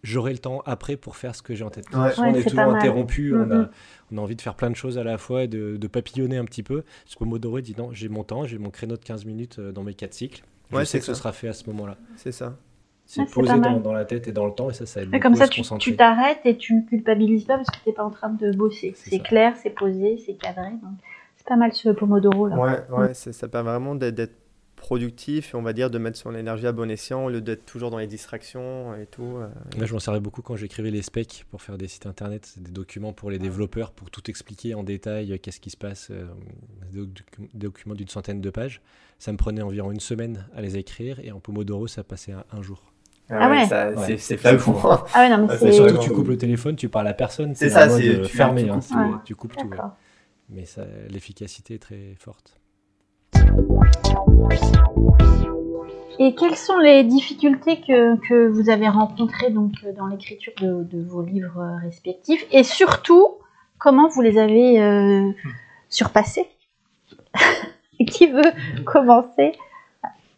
[0.03, 1.85] j'aurai le temps après pour faire ce que j'ai en tête.
[1.93, 3.69] on est, toujours interrompu, on, a,
[4.11, 6.37] on, a, envie de faire plein de choses à la fois et de, de papillonner
[6.37, 6.83] un petit peu.
[7.05, 9.83] Ce Pomodoro dit non, j'ai mon temps, j'ai mon créneau de 15 minutes euh, dans
[9.83, 10.43] mes quatre cycles.
[10.71, 11.97] Je sais que ce sera fait à ce moment-là.
[12.17, 12.57] C'est ça.
[13.05, 15.35] C'est posé dans, dans, la tête et dans le temps et ça, ça aide Comme
[15.35, 18.51] ça, tu t'arrêtes et tu culpabilises pas parce que tu n'es pas en train de
[18.51, 18.93] bosser.
[18.97, 20.71] C'est clair, c'est posé, c'est cadré.
[21.37, 22.57] C'est pas mal ce Pomodoro là.
[22.57, 24.33] Ouais, ouais, ça permet vraiment d'être
[24.77, 27.65] productif et on va dire de mettre son énergie à bon escient au lieu d'être
[27.65, 29.37] toujours dans les distractions et tout.
[29.37, 29.49] Euh.
[29.75, 32.71] Moi, je m'en servais beaucoup quand j'écrivais les specs pour faire des sites internet, des
[32.71, 36.27] documents pour les développeurs pour tout expliquer en détail euh, qu'est-ce qui se passe, euh,
[36.93, 38.81] des documents d'une centaine de pages.
[39.19, 42.45] Ça me prenait environ une semaine à les écrire et en Pomodoro, ça passait à
[42.51, 42.93] un jour.
[43.29, 44.73] Ah, ouais, c'est fou.
[45.13, 47.55] Ah ouais, non, mais surtout, tu coupes le téléphone, tu parles à personne.
[47.55, 48.63] C'est ça, c'est fermé.
[48.63, 49.69] Tu, hein, tu coupes tout.
[50.49, 50.63] Mais
[51.09, 52.57] l'efficacité est très forte.
[56.19, 61.21] Et quelles sont les difficultés que, que vous avez rencontrées donc, dans l'écriture de, vos
[61.21, 63.35] livres respectifs Et surtout,
[63.77, 65.31] comment vous les avez euh,
[65.89, 66.47] surpassées?
[68.07, 68.51] Qui veut
[68.85, 69.53] commencer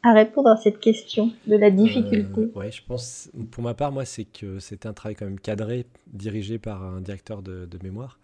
[0.04, 2.42] à répondre à cette question de la difficulté?
[2.42, 5.40] Euh, Oui, je pense, pour ma part, moi, c'est que c'était un travail quand même
[5.40, 8.20] cadré, dirigé par un directeur de, mémoire,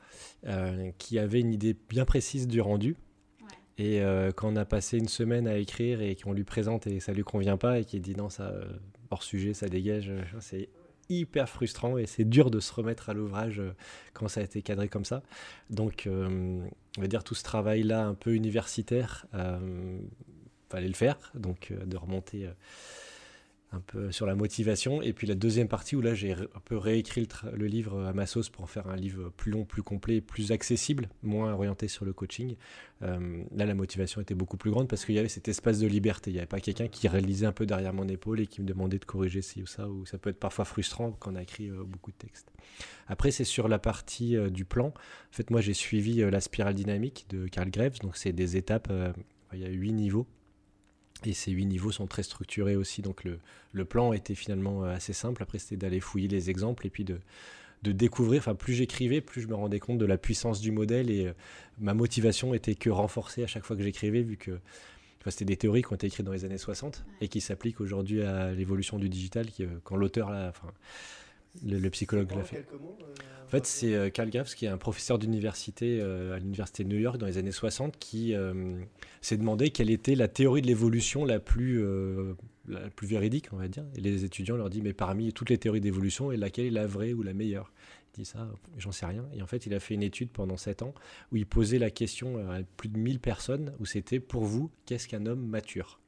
[0.48, 2.96] euh, qui avait une idée bien précise du rendu.
[3.78, 7.00] Et euh, quand on a passé une semaine à écrire et qu'on lui présente et
[7.00, 8.66] ça lui convient pas et qu'il dit non, ça, euh,
[9.10, 10.70] hors sujet, ça dégage, euh, c'est
[11.10, 13.62] hyper frustrant et c'est dur de se remettre à l'ouvrage
[14.14, 15.22] quand ça a été cadré comme ça.
[15.70, 19.28] Donc, on va dire tout ce travail-là un peu universitaire,
[20.68, 22.50] fallait le faire, donc de remonter
[23.76, 25.02] un peu sur la motivation.
[25.02, 28.26] Et puis la deuxième partie où là j'ai un peu réécrit le, livre à ma
[28.26, 32.06] sauce pour en faire un livre plus long, plus complet, plus accessible, moins orienté sur
[32.06, 32.56] le coaching.
[33.02, 35.88] Euh, là la motivation était beaucoup plus grande parce qu'il y avait cet espace de
[35.88, 36.32] liberté.
[36.32, 38.68] Il n'y avait pas quelqu'un qui réalisait un peu derrière mon épaule et qui me
[38.68, 41.44] demandait de corriger ci ou ça, ou ça peut être parfois frustrant quand on a
[41.44, 42.52] écrit euh, beaucoup de textes.
[43.08, 44.88] Après c'est sur la partie euh, du plan.
[44.88, 48.92] En fait moi j'ai suivi la spirale dynamique de Carl Graves, donc c'est des étapes,
[49.54, 50.28] il y a huit niveaux
[51.24, 53.02] et ces huit niveaux sont très structurés aussi.
[53.02, 55.42] Donc le, plan était finalement euh, assez simple.
[55.42, 57.20] Après, c'était d'aller fouiller les exemples et puis de,
[57.84, 58.40] découvrir.
[58.40, 61.34] Enfin, plus j'écrivais, plus je me rendais compte de la puissance du modèle et euh,
[61.80, 64.60] ma motivation était que renforcée à chaque fois que j'écrivais, vu que
[65.28, 68.22] c'était des théories qui ont été écrites dans les années 60 et qui s'appliquent aujourd'hui
[68.24, 69.48] à l'évolution du digital.
[69.60, 70.72] Euh, quand l'auteur, enfin,
[71.64, 72.66] le, psychologue l'a fait.
[73.46, 76.90] En fait, c'est euh, Carl Graves, qui est un professeur d'université euh, à l'université de
[76.90, 78.82] New York dans les années 60, qui euh,
[79.22, 81.84] s'est demandé quelle était la théorie de l'évolution la plus
[82.68, 83.86] la plus véridique, on va dire.
[83.96, 86.88] Et les étudiants leur disent, mais parmi toutes les théories d'évolution, et laquelle est la
[86.88, 87.72] vraie ou la meilleure?
[88.16, 89.26] Il dit ça, j'en sais rien.
[89.36, 90.94] Et en fait, il a fait une étude pendant 7 ans
[91.32, 95.08] où il posait la question à plus de 1000 personnes, où c'était, pour vous, qu'est-ce
[95.08, 96.00] qu'un homme mature?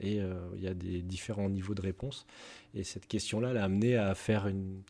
[0.00, 2.26] Et euh, il y a des différents niveaux de réponse.
[2.74, 4.82] Et cette question-là l'a amené à faire une,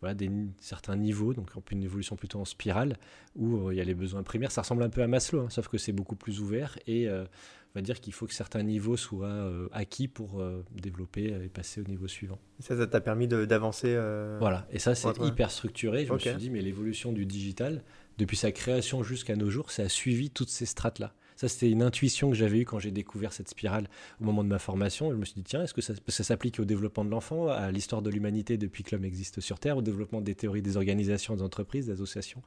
[0.00, 2.96] voilà, des, certains niveaux, donc une évolution plutôt en spirale,
[3.36, 4.52] où euh, il y a les besoins primaires.
[4.52, 7.24] Ça ressemble un peu à Maslow, hein, sauf que c'est beaucoup plus ouvert et euh,
[7.24, 11.84] on va dire qu'il faut que certains niveaux soient acquis pour développer et passer au
[11.84, 12.40] niveau suivant.
[12.58, 13.94] Ça, ça t'a permis d'avancer
[14.40, 16.04] Voilà, et ça c'est hyper structuré.
[16.04, 17.84] Je me suis dit, mais l'évolution du digital,
[18.18, 21.14] depuis sa création jusqu'à nos jours, ça a suivi toutes ces strates-là.
[21.40, 23.88] Ça, c'était une intuition que j'avais eue quand j'ai découvert cette spirale
[24.20, 25.10] au moment de ma formation.
[25.10, 27.70] Je me suis dit, tiens, est-ce que ça, ça s'applique au développement de l'enfant, à
[27.70, 31.34] l'histoire de l'humanité depuis que l'homme existe sur Terre, au développement des théories des organisations,
[31.34, 32.42] des entreprises, des associations,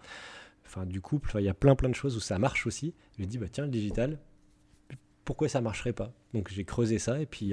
[0.63, 1.31] enfin du couple.
[1.39, 2.93] il y a plein plein de choses où ça marche aussi.
[3.17, 4.19] Je me dis, bah, tiens, le digital,
[5.25, 6.13] pourquoi ça marcherait pas?
[6.35, 7.51] Donc j'ai creusé ça et puis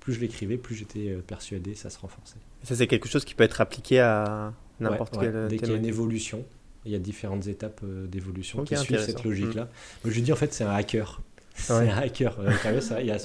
[0.00, 2.40] plus je l'écrivais, plus j'étais euh, persuadé, ça se renforçait.
[2.62, 5.48] Ça c'est quelque chose qui peut être appliqué à n'importe quel quelle.
[5.48, 6.44] Dès qu'il y a une évolution,
[6.84, 9.68] il y a différentes étapes euh, d'évolution qui suivent cette logique-là.
[10.04, 10.10] Mm.
[10.10, 11.20] Je dis en fait c'est un hacker.
[11.56, 12.36] C'est un hacker.
[12.40, 13.18] Euh, ça, il, a,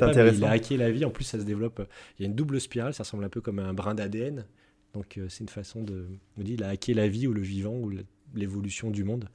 [0.00, 1.04] pas, il a hacké la vie.
[1.04, 1.86] En plus, ça se développe.
[2.18, 2.92] Il y a une double spirale.
[2.94, 4.44] Ça ressemble un peu comme un brin d'ADN.
[4.92, 6.04] Donc, euh, c'est une façon de.
[6.36, 7.92] On dit, il a hacké la vie ou le vivant ou
[8.34, 9.28] l'évolution du monde.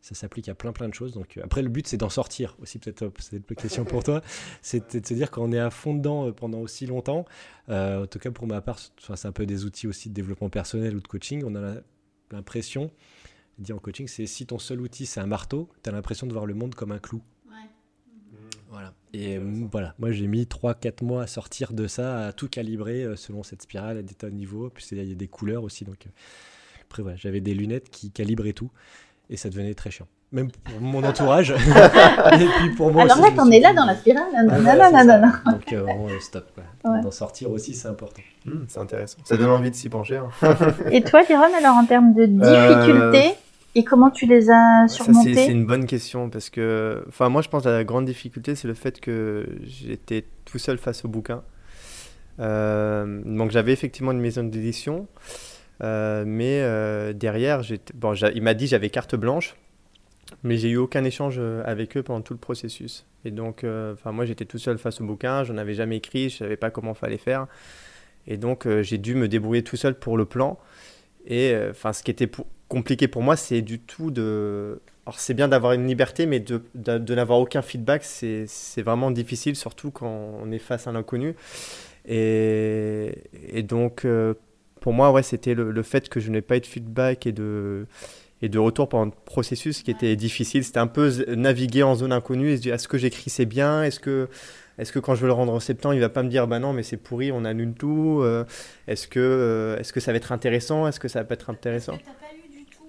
[0.00, 1.12] Ça s'applique à plein plein de choses.
[1.12, 2.80] Donc, après, le but, c'est d'en sortir aussi.
[2.80, 4.22] Peut-être, c'est une question pour toi.
[4.60, 7.26] C'est de se dire qu'on est à fond dedans pendant aussi longtemps.
[7.68, 10.96] en tout cas, pour ma part, c'est un peu des outils aussi de développement personnel
[10.96, 11.44] ou de coaching.
[11.46, 11.76] On a
[12.32, 12.90] l'impression,
[13.58, 16.32] dit en coaching, c'est si ton seul outil c'est un marteau, tu as l'impression de
[16.32, 17.22] voir le monde comme un clou.
[18.70, 18.94] Voilà.
[19.14, 23.16] Et voilà, moi j'ai mis 3-4 mois à sortir de ça, à tout calibrer euh,
[23.16, 24.68] selon cette spirale, à des tas de niveaux.
[24.68, 25.84] Puis il y a des couleurs aussi.
[25.84, 26.10] Donc, euh,
[26.82, 28.70] après, voilà, j'avais des lunettes qui calibraient tout
[29.30, 31.50] et ça devenait très chiant même pour mon entourage.
[32.32, 34.26] et puis pour moi Alors là, t'en es là dans la spirale.
[34.34, 35.52] Non, non, non, non, non.
[35.52, 36.46] Donc, euh, stop.
[36.84, 38.22] D'en sortir aussi, c'est important.
[38.44, 39.18] Hmm, c'est intéressant.
[39.24, 40.18] Ça donne envie de s'y pencher.
[40.18, 40.30] Hein.
[40.90, 45.34] et toi, Jérôme, alors en termes de difficultés, euh, et comment tu les as surmontées
[45.34, 48.68] C'est une bonne question parce que, enfin, moi, je pense que la grande difficulté, c'est
[48.68, 51.42] le fait que j'étais tout seul face au bouquin.
[52.40, 55.06] Euh, donc, j'avais effectivement une maison d'édition.
[55.80, 57.62] mais derrière,
[57.94, 59.56] bon, il m'a dit j'avais carte blanche
[60.42, 63.06] mais j'ai eu aucun échange euh, avec eux pendant tout le processus.
[63.24, 66.38] Et donc, euh, moi, j'étais tout seul face au bouquin, j'en avais jamais écrit, je
[66.38, 67.46] savais pas comment fallait faire.
[68.26, 70.58] Et donc, euh, j'ai dû me débrouiller tout seul pour le plan.
[71.26, 72.30] Et ce qui était
[72.68, 74.80] compliqué pour moi, c'est du tout de.
[75.04, 78.46] Alors, c'est bien d'avoir une liberté, mais de, de, n'avoir aucun feedback, c'est
[78.78, 81.34] vraiment difficile, surtout quand on est face à l'inconnu.
[82.06, 83.12] Et,
[83.52, 84.06] et, donc,
[84.80, 87.32] pour moi, ouais, c'était le, le, fait que je n'ai pas eu de feedback et
[87.32, 87.86] de
[88.42, 90.64] et de retour pendant le processus qui était difficile.
[90.64, 93.82] C'était un peu naviguer en zone inconnue et se dire est-ce que j'écris c'est bien?
[93.82, 94.28] Est-ce que,
[94.78, 96.58] est que quand je veux le rendre en septembre, il va pas me dire bah
[96.58, 98.44] non, mais c'est pourri, on annule tout euh,
[98.86, 100.86] Est-ce que, euh, est que ça va être intéressant?
[100.86, 101.96] Est-ce que ça va pas être intéressant?
[101.96, 102.84] Tu n'as pas eu du tout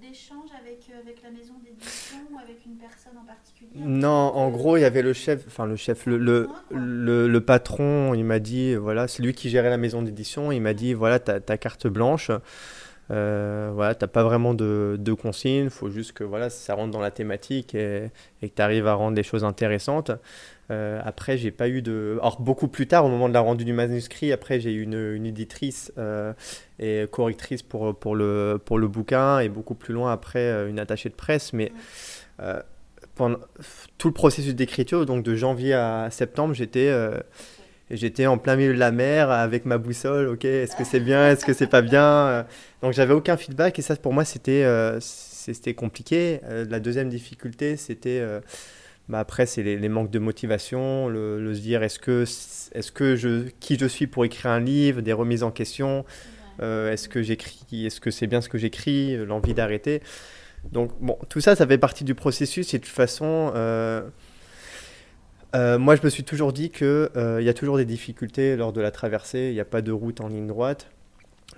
[0.00, 3.70] d'échange de, avec, euh, avec la maison d'édition ou avec une personne en particulier?
[3.76, 8.14] Non, en gros, il y avait le chef, enfin le chef, le, le, le, patron,
[8.14, 11.20] il m'a dit voilà, c'est lui qui gérait la maison d'édition, il m'a dit voilà,
[11.20, 12.32] ta carte blanche.
[13.10, 16.74] Euh, voilà, tu n'as pas vraiment de, de consignes, il faut juste que voilà, ça
[16.74, 20.12] rentre dans la thématique et, que tu arrives à rendre les choses intéressantes.
[20.70, 22.18] Euh, après, j'ai pas eu de.
[22.20, 25.14] Alors, beaucoup plus tard, au moment de la rendu du manuscrit, après, j'ai eu une,
[25.14, 26.32] une éditrice euh,
[26.78, 30.78] et correctrice pour, pour, le, pour le bouquin, et beaucoup plus loin, après, euh, une
[30.78, 31.52] attachée de presse.
[31.52, 31.72] Mais
[33.16, 33.38] pendant
[33.98, 36.90] tout le processus d'écriture, donc de janvier à septembre, j'étais
[37.90, 40.28] j'étais en plein milieu de la mer avec ma boussole.
[40.28, 42.42] Ok, est-ce que c'est bien, est-ce que c'est pas bien euh.
[42.82, 46.40] Donc j'avais aucun feedback et ça pour moi c'était euh, c'était compliqué.
[46.44, 48.22] Euh, la deuxième difficulté c'était
[49.08, 52.22] bah, après c'est les, manques de motivation, le, se dire est-ce que
[52.72, 56.04] est-ce que je qui je suis pour écrire un livre, des remises en question.
[56.60, 60.00] est-ce que j'écris, est-ce que c'est bien ce que j'écris, l'envie d'arrêter.
[60.72, 63.52] Donc bon, tout ça, ça fait partie du processus et de toute façon,
[65.54, 68.72] euh, moi, je me suis toujours dit qu'il euh, y a toujours des difficultés lors
[68.72, 69.48] de la traversée.
[69.48, 70.90] Il n'y a pas de route en ligne droite.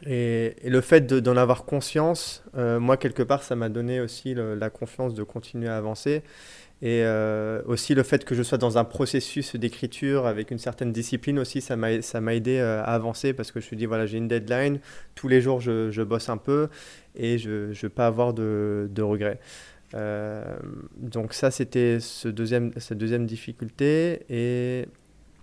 [0.06, 4.70] Et, le fait d'en avoir conscience, euh, moi, quelque part, ça m'a donné aussi la
[4.70, 6.22] confiance de continuer à avancer.
[6.84, 7.04] Et
[7.66, 11.60] aussi le fait que je sois dans un processus d'écriture avec une certaine discipline aussi,
[11.60, 14.80] ça m'a aidé à avancer parce que je me suis dit, voilà, j'ai une deadline,
[15.14, 16.70] tous les jours je, bosse un peu
[17.14, 19.38] et je ne veux pas avoir de regrets.
[19.94, 20.56] Euh,
[20.96, 24.20] donc ça, c'était ce deuxième, cette deuxième difficulté.
[24.30, 24.86] Et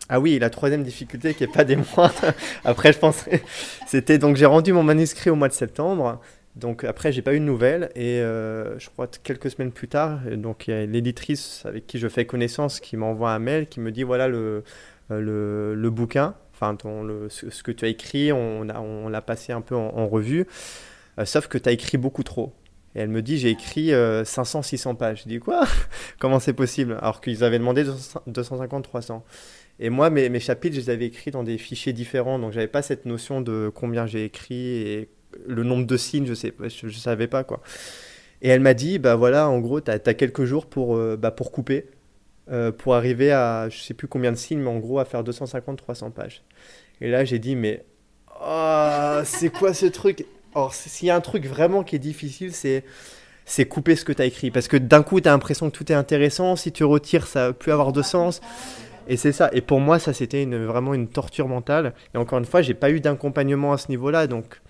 [0.09, 2.33] ah oui, la troisième difficulté qui n'est pas des moindres,
[2.65, 3.43] après je penserai,
[3.87, 6.21] c'était donc j'ai rendu mon manuscrit au mois de septembre.
[6.55, 7.91] Donc après, j'ai pas eu de nouvelles.
[7.95, 12.25] Et euh, je crois que quelques semaines plus tard, donc l'éditrice avec qui je fais
[12.25, 14.63] connaissance qui m'envoie un mail qui me dit voilà le,
[15.09, 19.21] le, le bouquin, enfin ton, le, ce, que tu as écrit, on a- on l'a
[19.21, 20.45] passé un peu en, en revue,
[21.19, 22.53] euh, sauf que tu as écrit beaucoup trop.
[22.95, 25.23] Et elle me dit j'ai écrit 500-600 pages.
[25.23, 25.65] Je dis quoi?
[26.19, 26.97] Comment c'est possible?
[27.01, 29.21] Alors qu'ils avaient demandé 250-300.
[29.79, 32.81] Et moi, mes, chapitres, je les avais écrits dans des fichiers différents, donc j'avais pas
[32.81, 35.09] cette notion de combien j'ai écrit et
[35.47, 37.61] le nombre de signes, je sais, je, je savais pas quoi.
[38.41, 41.31] Et elle m'a dit, bah voilà, en gros, tu as, quelques jours pour, euh, bah,
[41.31, 41.89] pour couper,
[42.51, 45.23] euh, pour arriver à, je sais plus combien de signes, mais en gros, à faire
[45.23, 46.43] 250-300 pages.
[47.01, 47.83] Et là, j'ai dit, mais
[48.41, 50.25] oh, c'est quoi ce truc?
[50.55, 52.83] Alors, s'il y a un truc vraiment qui est difficile, c'est
[53.49, 54.51] c'est couper ce que tu as écrit.
[54.51, 56.55] Parce que d'un coup, tu as l'impression que tout est intéressant.
[56.55, 58.41] Si tu retires, ça plus avoir de sens.
[59.07, 59.49] Et c'est ça.
[59.53, 61.93] Et pour moi, ça, c'était vraiment une torture mentale.
[62.13, 64.27] Et encore une fois, j'ai pas eu d'accompagnement à ce niveau-là.
[64.27, 64.61] Donc,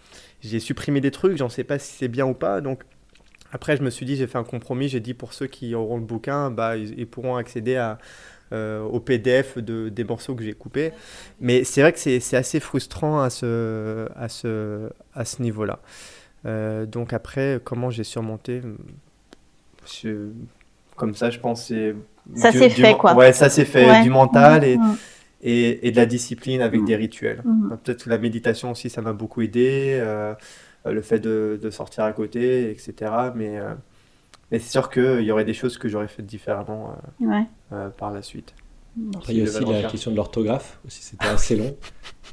[0.41, 1.37] j'ai supprimé des trucs.
[1.37, 2.61] J'en sais pas si c'est bien ou pas.
[2.61, 2.83] Donc,
[3.51, 4.87] après, je me suis dit, j'ai fait un compromis.
[4.87, 7.97] J'ai dit, pour ceux qui auront le bouquin, bah, ils pourront accéder à,
[8.53, 10.91] euh, au PDF de, des morceaux que j'ai coupés.
[11.39, 15.79] Mais c'est vrai que c'est c'est assez frustrant à ce, à ce, à ce niveau-là.
[16.45, 18.61] Euh, donc après, comment j'ai surmonté?
[19.85, 20.29] Je-
[20.95, 21.95] Comme ça, je pense c'est
[22.35, 23.15] Ça s'est fait, quoi.
[23.15, 24.03] Ouais, ça s'est fait Ouais.
[24.03, 24.95] du mental et, Mhm.
[25.41, 27.41] et, et de la discipline avec des rituels.
[27.83, 29.97] Peut-être que la méditation aussi, ça m'a beaucoup aidé.
[30.01, 30.33] euh,
[30.85, 33.11] le fait de, de sortir à côté, etc.
[33.35, 33.73] Mais, euh,
[34.51, 37.43] mais c'est sûr qu'il y aurait des choses que j'aurais faites différemment Ouais.
[37.71, 38.53] euh, euh, par la suite.
[39.15, 40.79] Après, il y a aussi la question de l'orthographe.
[40.85, 41.77] Aussi, c'était assez long.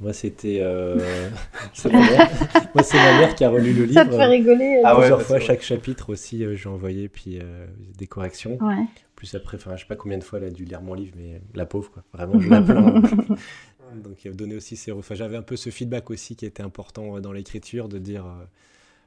[0.00, 0.58] Moi, c'était.
[0.62, 0.98] euh,
[1.74, 2.30] c'est ma mère.
[2.74, 4.16] Moi, c'est ma mère qui a relu le Ça te livre.
[4.18, 4.80] fait rigoler.
[4.84, 8.06] Ah euh, ouais, Plusieurs bah, fois, chaque chapitre aussi, euh, j'ai envoyé puis euh, des
[8.06, 8.58] corrections.
[8.60, 8.84] Ouais.
[9.14, 11.12] Plus après, enfin, je sais pas combien de fois elle a dû lire mon livre,
[11.16, 12.02] mais la pauvre, quoi.
[12.12, 13.02] Vraiment, je la plains.
[14.02, 14.90] Donc, il a donné aussi ses.
[14.92, 18.24] Enfin, j'avais un peu ce feedback aussi qui était important dans l'écriture, de dire.
[18.26, 18.44] euh,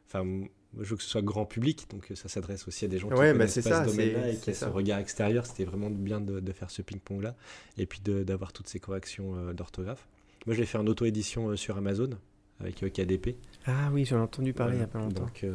[0.08, 0.26] Enfin,
[0.74, 3.00] moi, je veux que ce soit grand public, donc euh, ça s'adresse aussi à des
[3.00, 5.00] gens qui Ouais, bah, connaissent c'est pas ça, ce domaine-là et qui c'est ce regard
[5.00, 5.46] extérieur.
[5.46, 7.36] C'était vraiment bien de, de faire ce ping-pong-là
[7.78, 10.08] et puis d'avoir toutes ces corrections euh, d'orthographe.
[10.46, 12.12] Moi, je l'ai fait en auto-édition euh, sur Amazon
[12.60, 13.36] avec euh, KDP.
[13.66, 15.24] Ah oui, j'en ai entendu parler il n'y a pas longtemps.
[15.24, 15.46] Donc,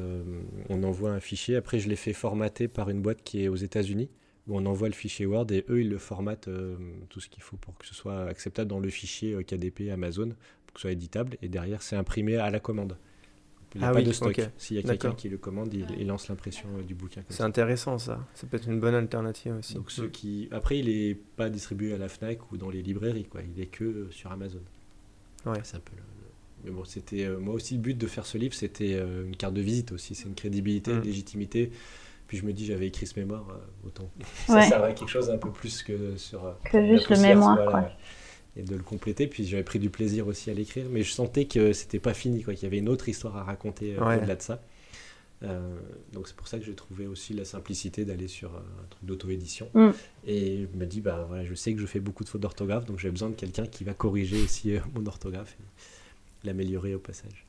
[0.68, 1.56] on envoie un fichier.
[1.56, 4.10] Après, je l'ai fait formater par une boîte qui est aux États-Unis,
[4.48, 6.48] où on envoie le fichier Word et eux, ils le formatent
[7.08, 10.30] tout ce qu'il faut pour que ce soit acceptable dans le fichier KDP Amazon,
[10.66, 11.36] pour que ce soit éditable.
[11.42, 12.96] Et derrière, c'est imprimé à la commande.
[13.74, 14.40] Il n'y a Ah pas oui, de stock.
[14.56, 17.22] S'il y a quelqu'un qui le commande, il, il lance l'impression euh, du bouquin.
[17.22, 18.24] comme C'est intéressant ça.
[18.34, 19.74] Ça peut être une bonne alternative aussi.
[19.74, 20.10] Donc ceux Mm.
[20.10, 20.48] qui...
[20.52, 23.40] Après, il n'est pas distribué à la FNAC ou dans les librairies, quoi.
[23.42, 24.60] il est que euh, sur Amazon.
[25.46, 25.58] Ouais.
[25.64, 26.02] C'est un peu le-
[26.64, 29.36] Mais bon, c'était euh, moi aussi le but de faire ce livre, c'était euh, une
[29.36, 30.98] carte de visite aussi, c'est une crédibilité, Mm.
[30.98, 31.70] une légitimité.
[32.26, 34.10] Puis je me dis, j'avais écrit ce mémoire, euh, autant.
[34.48, 34.62] Ouais.
[34.62, 36.56] Ça servait à quelque chose un peu plus que sur.
[36.64, 37.90] Que juste le mémoire, voilà, quoi.
[38.56, 41.46] Et de le compléter, puis j'avais pris du plaisir aussi à l'écrire, mais je sentais
[41.46, 44.16] que c'était pas fini, quoi, qu'il y avait une autre histoire à raconter euh, Ouais.
[44.18, 44.62] au-delà de ça.
[45.42, 45.76] Euh,
[46.12, 49.04] donc c'est pour ça que j'ai trouvé aussi la simplicité d'aller sur euh, un truc
[49.04, 49.68] d'auto-édition.
[49.74, 49.90] Mm.
[50.28, 52.84] Et je me dis, bah voilà, je sais que je fais beaucoup de fautes d'orthographe,
[52.86, 57.00] donc j'ai besoin de quelqu'un qui va corriger aussi euh, mon orthographe et l'améliorer au
[57.00, 57.44] passage.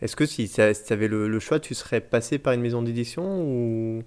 [0.00, 3.44] Est-ce que si tu avais le, le choix, tu serais passé par une maison d'édition
[3.44, 4.02] ou,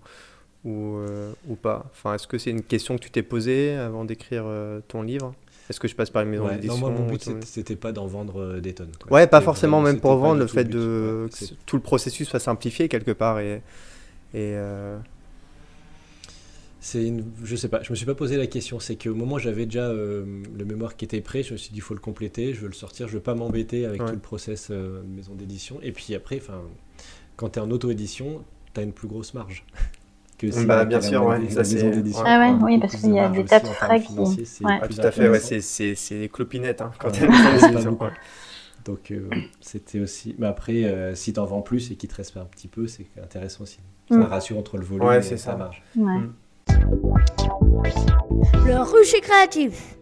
[0.66, 1.86] ou, euh, ou pas?
[1.92, 4.46] Enfin, Est-ce que c'est une question que tu t'es posée avant d'écrire
[4.90, 5.34] ton livre?
[5.70, 7.92] Est-ce que je passe par une maison Ouais, d'édition non, moi, mon but, c'était- pas
[7.92, 8.92] d'en vendre euh, des tonnes.
[9.02, 9.12] quoi.
[9.14, 10.74] Ouais, pas forcément vraiment- même pour vendre, le fait but.
[10.74, 13.56] de Ouais, que tout le processus soit simplifié quelque part et,
[14.34, 14.98] et euh,
[16.94, 18.80] une, je sais pas, je me suis pas posé la question.
[18.80, 20.24] C'est qu'au moment où j'avais déjà euh,
[20.56, 22.68] le mémoire qui était prêt, je me suis dit il faut le compléter, je veux
[22.68, 24.08] le sortir, je veux pas m'embêter avec Ouais.
[24.08, 25.80] tout le process euh, de maison d'édition.
[25.82, 26.40] Et puis après,
[27.38, 28.44] quand tu es en auto-édition,
[28.76, 29.66] tu as une plus grosse marge.
[30.66, 32.30] Bah, bien en sûr, ouais, ça, La c'est- maison d'édition ouais.
[32.30, 34.80] Ah ouais, oui, parce qu'il y a des tas de frais qui- ouais.
[34.82, 38.10] ah, tout à fait, ouais, c'est- c'est c'est des clopinettes hein, quand Ouais.
[38.86, 39.30] Donc euh,
[39.62, 40.36] c'était aussi.
[40.38, 43.08] Mais après, euh, si t'en vends plus et qu'il te reste un petit peu, c'est
[43.22, 43.80] intéressant aussi.
[44.10, 44.24] C'est Mm.
[44.24, 45.58] ratio entre le volume Ouais, et c'est sa ça.
[45.58, 45.82] marge.
[45.96, 46.26] Mm.
[48.68, 49.96] Le rucher créatif.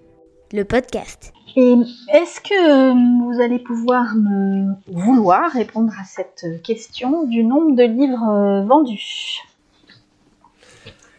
[0.51, 1.33] Le podcast.
[1.55, 1.75] Et
[2.13, 2.93] est-ce que euh,
[3.33, 9.39] vous allez pouvoir me vouloir répondre à cette question du nombre de livres euh, vendus?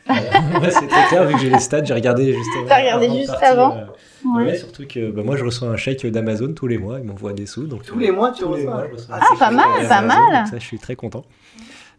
[0.09, 2.67] ouais, c'est très clair, vu que j'ai les stats, j'ai regardé juste avant.
[2.69, 3.85] T'as regardé juste partir, avant euh,
[4.27, 4.45] Ouais.
[4.47, 7.35] ouais, surtout que bah, moi je reçois un chèque d'Amazon tous les mois, ils m'envoient
[7.35, 7.67] des sous.
[7.67, 10.47] Donc, Tous les mois, tu tous les reçois mois, reçois Ah, pas mal, pas mal.
[10.47, 11.25] Ça, je suis très content.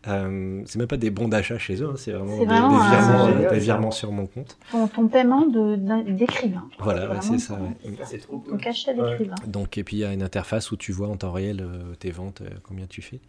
[0.07, 2.69] Euh, c'est même pas des bons d'achat chez eux, hein, c'est vraiment, C'est des, vraiment
[2.69, 4.55] des un- virements, C'est euh, génial, des virements sur mon compte.
[4.71, 5.47] Ton, ton paiement
[6.07, 6.63] d'écrivain.
[6.77, 7.55] Voilà, ouais, c'est ça.
[7.55, 8.19] ouais.
[8.19, 8.43] Trop.
[8.47, 9.09] Ton cachet Ouais.
[9.11, 9.33] d'écrivain.
[9.47, 11.95] Donc, et puis il y a une interface où tu vois en temps réel euh,
[11.99, 13.19] tes ventes, euh, combien tu fais.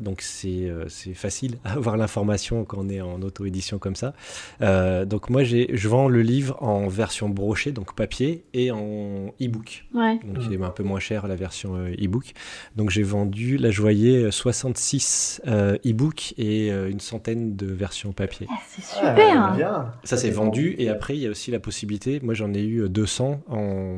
[0.00, 4.14] Donc c'est euh, c'est facile à avoir l'information quand on est en auto-édition comme ça.
[4.62, 9.28] Euh, donc moi j'ai- je vends le livre en version brochée, donc papier, et en
[9.40, 9.84] e-book.
[9.94, 10.18] Ouais.
[10.24, 12.32] Donc il est un peu moins cher la version euh, e-book.
[12.76, 17.66] Donc j'ai vendu, là je voyais euh, 66 euh, e-books et euh, une centaine de
[17.66, 18.46] versions papier.
[18.50, 19.56] Ah, c'est Ah, super.
[19.56, 19.92] bien.
[20.04, 22.88] Ça c'est vendu et après il y a aussi la possibilité, moi j'en ai eu
[22.88, 23.96] 200 en...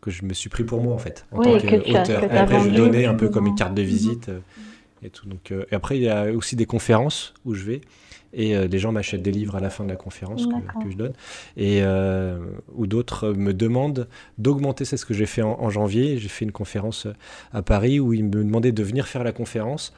[0.00, 2.02] que je me suis pris pour moi en fait, en Oui, tant qu'auteur.
[2.04, 4.38] t'as après je vendu, donnais un peu comme une carte de visite euh,
[5.02, 5.28] et tout.
[5.28, 7.80] Donc, euh, et après il y a aussi des conférences où je vais
[8.32, 10.90] et euh, les gens m'achètent des livres à la fin de la conférence que, que
[10.90, 11.12] je donne.
[11.56, 12.38] Et euh,
[12.74, 16.44] ou d'autres me demandent d'augmenter, c'est ce que j'ai fait en, en janvier, j'ai fait
[16.44, 17.06] une conférence
[17.52, 19.92] à Paris où ils me demandaient de venir faire la conférence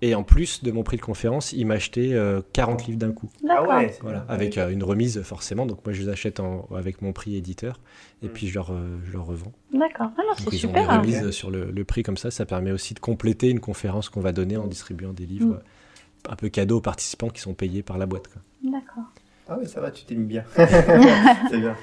[0.00, 3.28] et en plus de mon prix de conférence, ils m'achetaient euh, 40 livres d'un coup.
[3.48, 3.96] Ah ouais.
[4.02, 5.66] Voilà, avec euh, une remise forcément.
[5.66, 7.80] Donc moi je les achète en- avec mon prix éditeur
[8.22, 8.30] et Mm.
[8.30, 9.52] puis je leur, euh, je leur revends.
[9.72, 10.10] D'accord.
[10.16, 10.82] Ah c'est ils ont super.
[10.84, 11.00] des hein.
[11.00, 12.30] remises sur le, le prix comme ça.
[12.30, 15.52] Ça permet aussi de compléter une conférence qu'on va donner en distribuant des livres Mm.
[15.52, 18.28] euh, un peu cadeaux aux participants qui sont payés par la boîte.
[18.62, 19.04] D'accord.
[19.48, 20.44] Ah oui, ça va, tu t'es mis bien.
[20.56, 21.74] c'est bien.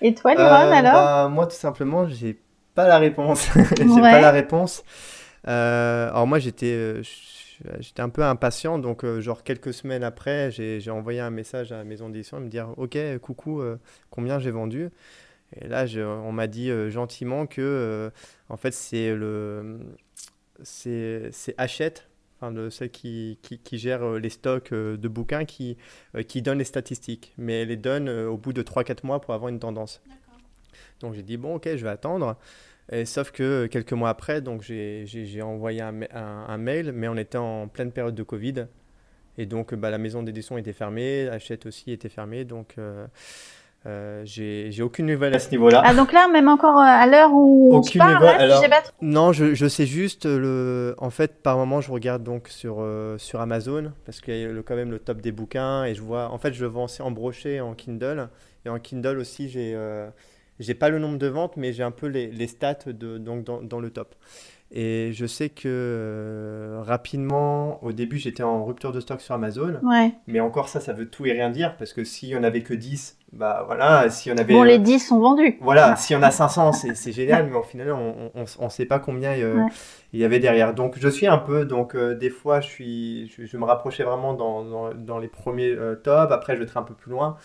[0.00, 2.38] Et toi, Liron, Euh, alors bah, Moi, tout simplement, j'ai
[2.74, 3.48] pas la réponse.
[3.78, 4.00] j'ai Ouais.
[4.00, 4.82] pas la réponse.
[5.46, 7.02] Euh, alors moi, j'étais, euh,
[7.80, 11.76] j'étais un peu impatient, donc euh, genre quelques semaines après, j'ai envoyé un message à
[11.78, 13.78] la maison d'édition et me dire, ok, coucou, euh,
[14.10, 14.90] combien j'ai vendu?
[15.60, 18.10] Et là, je- on m'a dit euh, gentiment que, euh,
[18.48, 19.80] en fait, c'est le,
[20.62, 22.08] c'est c'est Hachette.
[22.40, 25.76] Enfin, le, celle qui, qui, qui gère euh, les stocks euh, de bouquins qui,
[26.16, 29.20] euh, qui donne les statistiques, mais elle les donne euh, au bout de 3-4 mois
[29.20, 30.02] pour avoir une tendance.
[31.00, 32.36] Donc j'ai dit, bon, ok, je vais attendre.
[32.90, 36.92] Et sauf que euh, quelques mois après, donc j'ai envoyé un, ma- un- un mail,
[36.92, 38.66] mais on était en pleine période de Covid.
[39.38, 42.44] Et donc bah, la maison d'édition était fermée, Hachette aussi était fermée.
[42.44, 43.06] Donc euh,
[43.86, 45.82] euh, j'ai aucune nouvelle à ce niveau-là.
[45.84, 48.60] Ah, donc là, même encore euh, à l'heure où on se Aucune parle, là, alors-
[48.68, 48.92] pas trop.
[49.00, 50.94] Non, je, je sais juste le.
[50.98, 54.48] En fait, par moment, je regarde donc sur, euh, sur Amazon parce qu'il y a
[54.48, 56.30] le, quand même le top des bouquins et je vois.
[56.30, 58.28] En fait, je le vends aussi en brochet en Kindle
[58.66, 59.72] et en Kindle aussi, j'ai
[60.62, 63.44] j'ai pas le nombre de ventes, mais j'ai un peu les, les stats de, donc
[63.44, 64.14] dans, dans le top.
[64.74, 69.78] Et je sais que euh, rapidement, au début, j'étais en rupture de stock sur Amazon,
[69.82, 70.12] Ouais.
[70.26, 72.72] mais encore ça, ça veut tout et rien dire parce que si on avait que
[72.72, 74.54] 10, bah voilà, si on avait.
[74.54, 75.58] Bon, euh, les 10 sont vendus.
[75.60, 78.98] voilà, si on a 500, c'est c'est génial, mais au final, on on sait pas
[78.98, 79.70] combien euh, Ouais.
[80.14, 80.72] il y avait derrière.
[80.74, 84.04] Donc, je suis un peu, donc euh, des fois, je, suis, je, je me rapprochais
[84.04, 87.10] vraiment dans, dans, dans les premiers euh, tops, après, je vais être un peu plus
[87.10, 87.36] loin.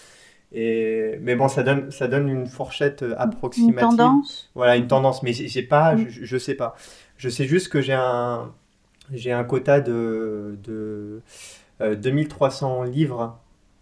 [0.53, 3.79] Et, mais bon, ça donne, ça donne une fourchette euh, Une approximative.
[3.97, 4.49] tendance.
[4.55, 6.05] Voilà, une tendance, mais j'ai pas, Mm.
[6.09, 6.75] je, je sais pas.
[7.17, 8.53] Je sais juste que j'ai un,
[9.13, 11.21] j'ai un quota de, de
[11.81, 13.37] euh, 2300 livres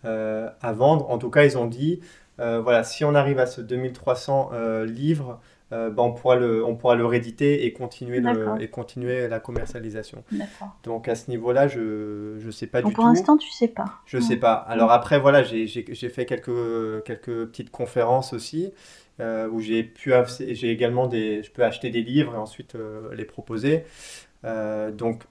[0.05, 1.09] euh, à vendre.
[1.09, 1.99] En tout cas, ils ont dit,
[2.39, 5.39] euh, voilà, si on arrive à ce 2300 euh, livres,
[5.71, 9.39] euh, ben, on pourra le, on pourra le rééditer et continuer, le, et continuer la
[9.39, 10.23] commercialisation.
[10.83, 13.09] Donc à ce niveau-là, je, je sais pas Donc du pour tout.
[13.09, 13.85] l'instant, tu sais pas.
[14.05, 14.53] Je sais pas.
[14.53, 18.71] Alors après, voilà, j'ai fait quelques, quelques petites conférences aussi,
[19.19, 20.13] euh, où j'ai pu,
[20.51, 23.83] j'ai également des, je peux acheter des livres et ensuite euh, les proposer.
[24.45, 25.23] Euh, donc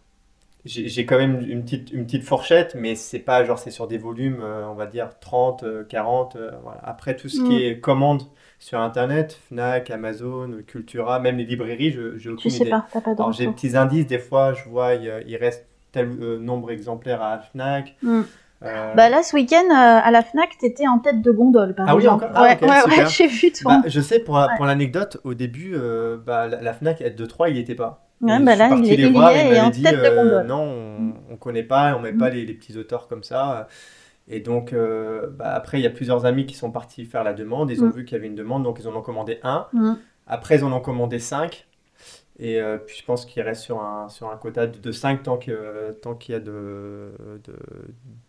[0.64, 3.98] j'ai quand même une petite, une petite fourchette, mais c'est pas genre c'est sur des
[3.98, 6.36] volumes, euh, on va dire 30, euh, 40.
[6.36, 6.80] euh, voilà.
[6.84, 7.44] Après tout ce Mm.
[7.44, 8.22] qui est commande
[8.64, 12.70] sur Internet, Fnac, Amazon, Cultura, même les librairies, je aucune sais idée.
[12.70, 15.66] pas, t'as pas Alors j'ai des petits indices, des fois je vois il, il reste
[15.92, 17.94] tel euh, nombre exemplaire à Fnac.
[18.02, 18.22] Mm.
[18.62, 21.86] Euh, Bah là, ce week-end, euh, à la Fnac, t'étais en tête de gondole, par
[21.86, 22.24] Ah oui, exemple.
[22.24, 22.36] encore?
[22.36, 23.68] Ah, ouais, ok, ouais, ouais, j'ai vu ton.
[23.68, 24.46] bah, je sais, pour, Ouais.
[24.56, 25.76] pour l'anecdote, au début,
[26.24, 28.06] bah, la, la Fnac de 3, il n'y était pas.
[28.22, 30.46] Ouais, bah je là, il est- il voir, est en dit, tête de gondole.
[30.46, 30.62] non,
[31.28, 33.68] on ne connaît pas, on met pas les, les petits auteurs comme ça.
[34.28, 37.34] Et donc, euh, bah, après, il y a plusieurs amis qui sont partis faire la
[37.34, 37.70] demande.
[37.70, 37.92] Ils ont Mm.
[37.92, 39.66] vu qu'il y avait une demande, donc ils en ont commandé un.
[39.72, 39.94] Mm.
[40.26, 41.66] Après, ils en ont commandé 5.
[42.38, 45.36] Et euh, puis, je pense qu'il reste sur un, sur un quota de, 5 tant
[45.36, 45.56] qu'il
[46.02, 47.12] tant qu'il y a de,
[47.44, 47.54] de,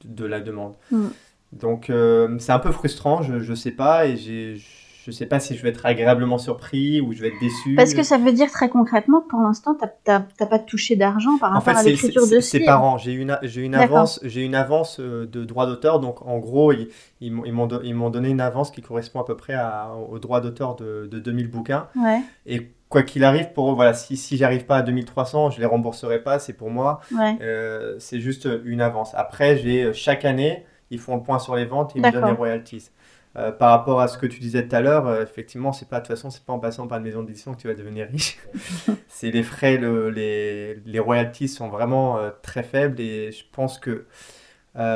[0.04, 0.74] de la demande.
[0.92, 1.08] Mm.
[1.54, 4.06] Donc, euh, c'est un peu frustrant, je ne sais pas.
[4.08, 4.58] Et j'ai-
[5.06, 7.76] je ne sais pas si je vais être agréablement surpris ou je vais être déçu.
[7.76, 11.38] Parce que ça veut dire très concrètement que pour l'instant, t'as t'as pas touché d'argent
[11.38, 12.72] par En rapport fait, à l'écriture de ce c'est livre.
[12.72, 12.98] par an.
[12.98, 16.00] J'ai une, j'ai une avance, j'ai une avance euh, de droit d'auteur.
[16.00, 16.88] Donc, en gros, ils,
[17.22, 21.08] ils m'ont- donné une avance qui correspond à peu près à- au droit d'auteur de,
[21.12, 21.88] de 2000 bouquins.
[21.96, 25.60] Ouais, Et quoi qu'il arrive, pour eux, voilà, si, si j'arrive pas à 2300, je
[25.60, 26.40] les rembourserai pas.
[26.40, 27.00] C'est pour moi.
[27.16, 27.38] ouais.
[27.42, 29.12] Euh, c'est juste une avance.
[29.14, 32.26] Après, j'ai chaque année, ils font le point sur les ventes et ils me donnent
[32.26, 32.90] les royalties.
[33.38, 36.00] Euh, par rapport à ce que tu disais tout à l'heure, euh, effectivement, c'est pas
[36.00, 38.08] de toute façon, c'est pas en passant par une maison d'édition que tu vas devenir
[38.08, 38.38] riche.
[39.10, 43.80] c'est les frais, le- les, les royalties sont vraiment euh, très faibles et je pense
[43.80, 44.06] que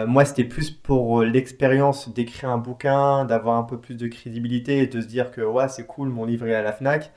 [0.07, 4.87] moi, c'était plus pour l'expérience d'écrire un bouquin, d'avoir un peu plus de crédibilité et
[4.87, 7.11] de se dire que ouais, c'est cool, mon livre est à la Fnac,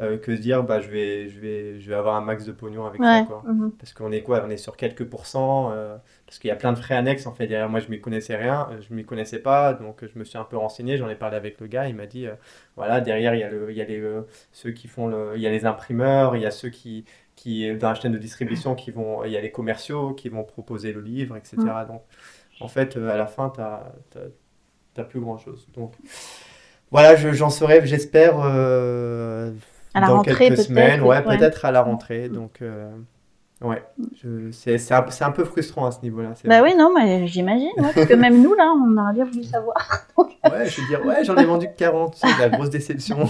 [0.00, 2.52] euh, que se dire bah je vais, je vais, je vais avoir un max de
[2.52, 3.26] pognon avec ça Ouais.
[3.26, 3.42] quoi.
[3.46, 3.72] mhm.
[3.78, 4.42] Parce qu'on est quoi?
[4.46, 5.96] On est sur quelques pourcents, euh,
[6.26, 7.46] parce qu'il y a plein de frais annexes en fait.
[7.46, 10.38] Derrière moi, je m'y connaissais rien, euh, je m'y connaissais pas, donc je me suis
[10.38, 12.34] un peu renseigné, j'en ai parlé avec le gars, il m'a dit euh,
[12.76, 14.02] voilà, derrière il y a le, il y a les,
[14.52, 17.04] ceux qui font le, il y a les imprimeurs, il y a ceux qui,
[17.36, 20.44] qui dans la chaîne de distribution qui vont, il y a les commerciaux qui vont
[20.44, 21.84] proposer le livre, etc.
[21.86, 22.02] Donc
[22.60, 23.92] en fait, à la fin, t'as,
[24.94, 25.66] t'as plus grand chose.
[25.74, 25.94] Donc
[26.90, 28.40] voilà, je- j'en saurai, j'espère.
[28.42, 29.52] euh,
[29.94, 31.36] À la dans rentrée, quelques peut-être, semaines, ouais, ouais.
[31.38, 32.28] peut-être à la rentrée.
[32.28, 32.90] Donc, euh,
[33.62, 33.82] ouais,
[34.22, 36.30] je- c'est c'est un, un peu frustrant à ce niveau-là.
[36.36, 36.70] c'est Bah vrai.
[36.72, 39.76] oui, non, mais j'imagine, ouais, parce que même nous, là, on aurait bien voulu savoir.
[40.50, 43.18] Ouais, je veux dire, ouais, j'en ai vendu que 40, c'est la grosse déception.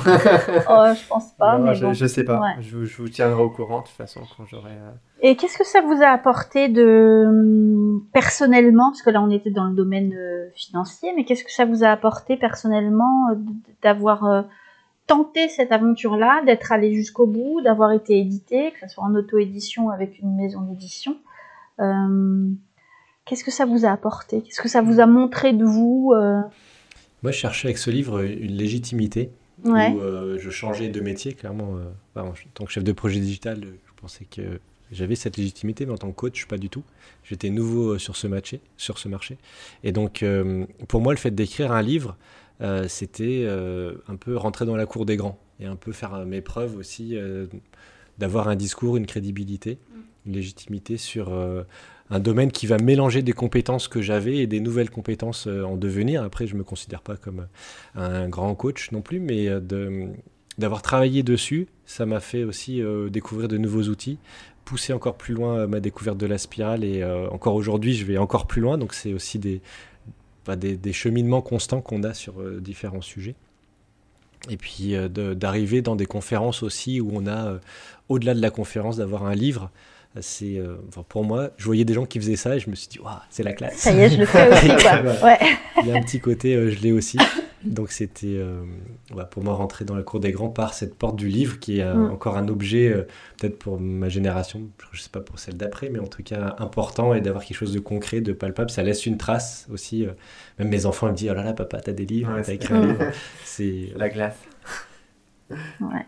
[0.68, 1.92] Oh, je pense pas, Non, mais je, bon.
[1.92, 4.70] je sais pas, je, vous- je vous tiendrai au courant de toute façon quand j'aurai.
[4.70, 4.90] euh,
[5.20, 9.50] Et qu'est-ce que ça vous a apporté de hum, personnellement, parce que là on était
[9.50, 13.26] dans le domaine euh, financier, mais qu'est-ce que ça vous a apporté personnellement
[13.82, 14.24] d'avoir
[15.10, 19.90] tenté cette aventure-là, d'être allé jusqu'au bout, d'avoir été édité, que ce soit en auto-édition
[19.90, 21.16] avec une maison d'édition
[21.80, 22.48] Euh,
[23.24, 24.40] Qu'est-ce que ça vous a apporté?
[24.42, 26.40] Qu'est-ce que ça vous a montré de vous euh,
[27.22, 29.30] Moi, je cherchais avec ce livre une légitimité
[29.64, 29.92] Ouais.
[29.92, 31.72] où euh, je changeais de métier, clairement.
[32.14, 34.60] bah, en tant que chef de projet digital, je pensais que
[34.92, 36.82] j'avais cette légitimité, mais en tant que coach, pas du tout.
[37.24, 39.38] J'étais nouveau sur ce marché, sur ce marché.
[39.84, 40.24] Et donc,
[40.88, 42.16] pour moi, le fait d'écrire un livre,
[42.60, 46.14] euh, c'était euh, un peu rentrer dans la cour des grands et un peu faire
[46.14, 47.16] euh, mes preuves aussi,
[48.18, 49.78] d'avoir un discours, une crédibilité,
[50.26, 51.32] une légitimité sur
[52.10, 56.22] un domaine qui va mélanger des compétences que j'avais et des nouvelles compétences en devenir.
[56.22, 57.46] Après, je me considère pas comme
[57.94, 60.08] un grand coach non plus, mais de-
[60.58, 64.18] d'avoir travaillé dessus, ça m'a fait aussi découvrir de nouveaux outils,
[64.70, 68.18] pousser encore plus loin ma découverte de la spirale et euh, encore aujourd'hui, je vais
[68.18, 68.78] encore plus loin.
[68.78, 69.62] Donc, c'est aussi des,
[70.46, 73.34] bah, des, des cheminements constants qu'on a sur euh, différents sujets.
[74.48, 77.58] Et puis euh, de- d'arriver dans des conférences aussi où on a, euh,
[78.08, 79.70] au-delà de la conférence, d'avoir un livre.
[80.20, 82.74] C'est, euh, enfin, pour moi, je voyais des gens qui faisaient ça et je me
[82.74, 83.76] suis dit, Waouh, c'est la classe.
[83.76, 85.02] Ça y est, je le fais aussi, quoi.
[85.02, 85.24] Voilà.
[85.24, 85.38] Ouais.
[85.82, 87.16] Il y a un petit côté, euh, je l'ai aussi.
[87.64, 88.62] Donc c'était euh,
[89.14, 91.78] ouais, pour moi rentrer dans la cour des grands par cette porte du livre qui
[91.78, 92.12] est euh, Mm.
[92.12, 93.02] encore un objet, euh,
[93.38, 97.12] peut-être pour ma génération, je sais pas pour celle d'après, mais en tout cas important
[97.14, 98.70] et d'avoir quelque chose de concret, de palpable.
[98.70, 100.06] Ça laisse une trace aussi.
[100.06, 100.12] euh.
[100.58, 102.54] même mes enfants ils me disent Oh là là, papa, t'as des livres, Ouais, t'as
[102.54, 103.00] écrit un livre.
[103.44, 104.38] C'est La glace.
[105.80, 106.06] ouais.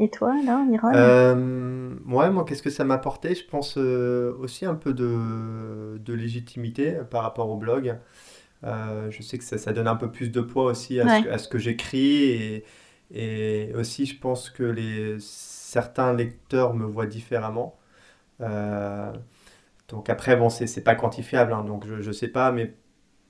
[0.00, 3.34] Et toi, alors, Iron Euh, ouais, moi, qu'est-ce que ça m'a apporté?
[3.34, 7.96] Je pense euh, aussi un peu de, de légitimité par rapport au blog.
[8.64, 11.08] Euh, je sais que ça, ça donne un peu plus de poids aussi à Ouais.
[11.08, 12.64] ce, que- à ce que j'écris et,
[13.12, 17.78] et aussi je pense que les, certains lecteurs me voient différemment.
[18.42, 19.12] Euh,
[19.88, 22.74] donc après, bon, c'est pas quantifiable, hein, donc je, je sais pas, mais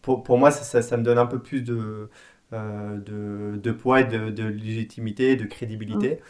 [0.03, 2.11] pour, pour moi, ça, ça, ça me donne un peu plus de,
[2.55, 6.21] euh, de, de poids et de, de légitimité, de crédibilité.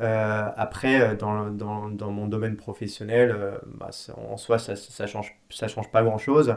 [0.00, 3.36] Euh, après, dans, dans, dans mon domaine professionnel,
[3.66, 6.56] bah, en soi, ça, ça change, ça change pas grand-chose.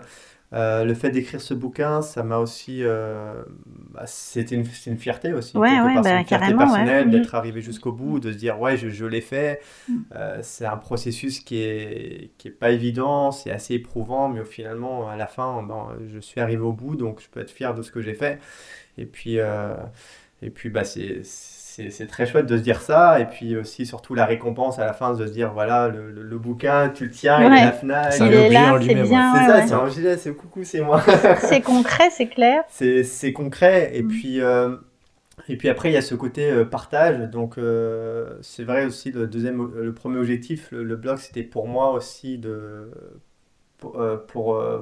[0.53, 3.43] Euh, le fait d'écrire ce bouquin, ça m'a aussi, euh,
[3.91, 5.57] bah, c'était une, c'est une fierté aussi.
[5.57, 6.03] Ouais, ouais, part.
[6.03, 6.57] bah, une fierté ouais.
[6.57, 9.61] personnelle d'être arrivé jusqu'au bout, de se dire, ouais, je, je l'ai fait.
[9.87, 9.97] Mm.
[10.15, 14.45] Euh, c'est un processus qui est, qui est pas évident, c'est assez éprouvant, mais au
[14.45, 17.73] finalement, à la fin, ben, je suis arrivé au bout, donc je peux être fier
[17.73, 18.39] de ce que j'ai fait.
[18.99, 19.37] Et puis,
[20.43, 21.21] et puis bah, c'est,
[21.75, 23.19] c'est, c'est très chouette de se dire ça.
[23.19, 26.21] Et puis aussi, surtout, la récompense à la fin, de se dire voilà, le, le,
[26.23, 27.59] le bouquin, tu le tiens, il est Ouais.
[27.61, 28.13] à la Fnac.
[28.13, 28.87] C'est un Il est objet là, en c'est.
[29.33, 29.67] C'est ouais, ça, ouais.
[29.67, 31.01] c'est un gilet, c'est coucou, c'est moi.
[31.39, 32.63] C'est concret, c'est clair.
[32.69, 33.91] c'est, c'est concret.
[33.95, 34.07] Et Mm.
[34.07, 34.75] puis, euh,
[35.49, 37.19] et puis après, il y a ce côté euh, partage.
[37.31, 41.67] Donc, euh, c'est vrai aussi, le deuxième, le premier objectif, le, le blog, c'était pour
[41.67, 42.91] moi aussi de,
[43.77, 44.79] pour, euh, pour, euh,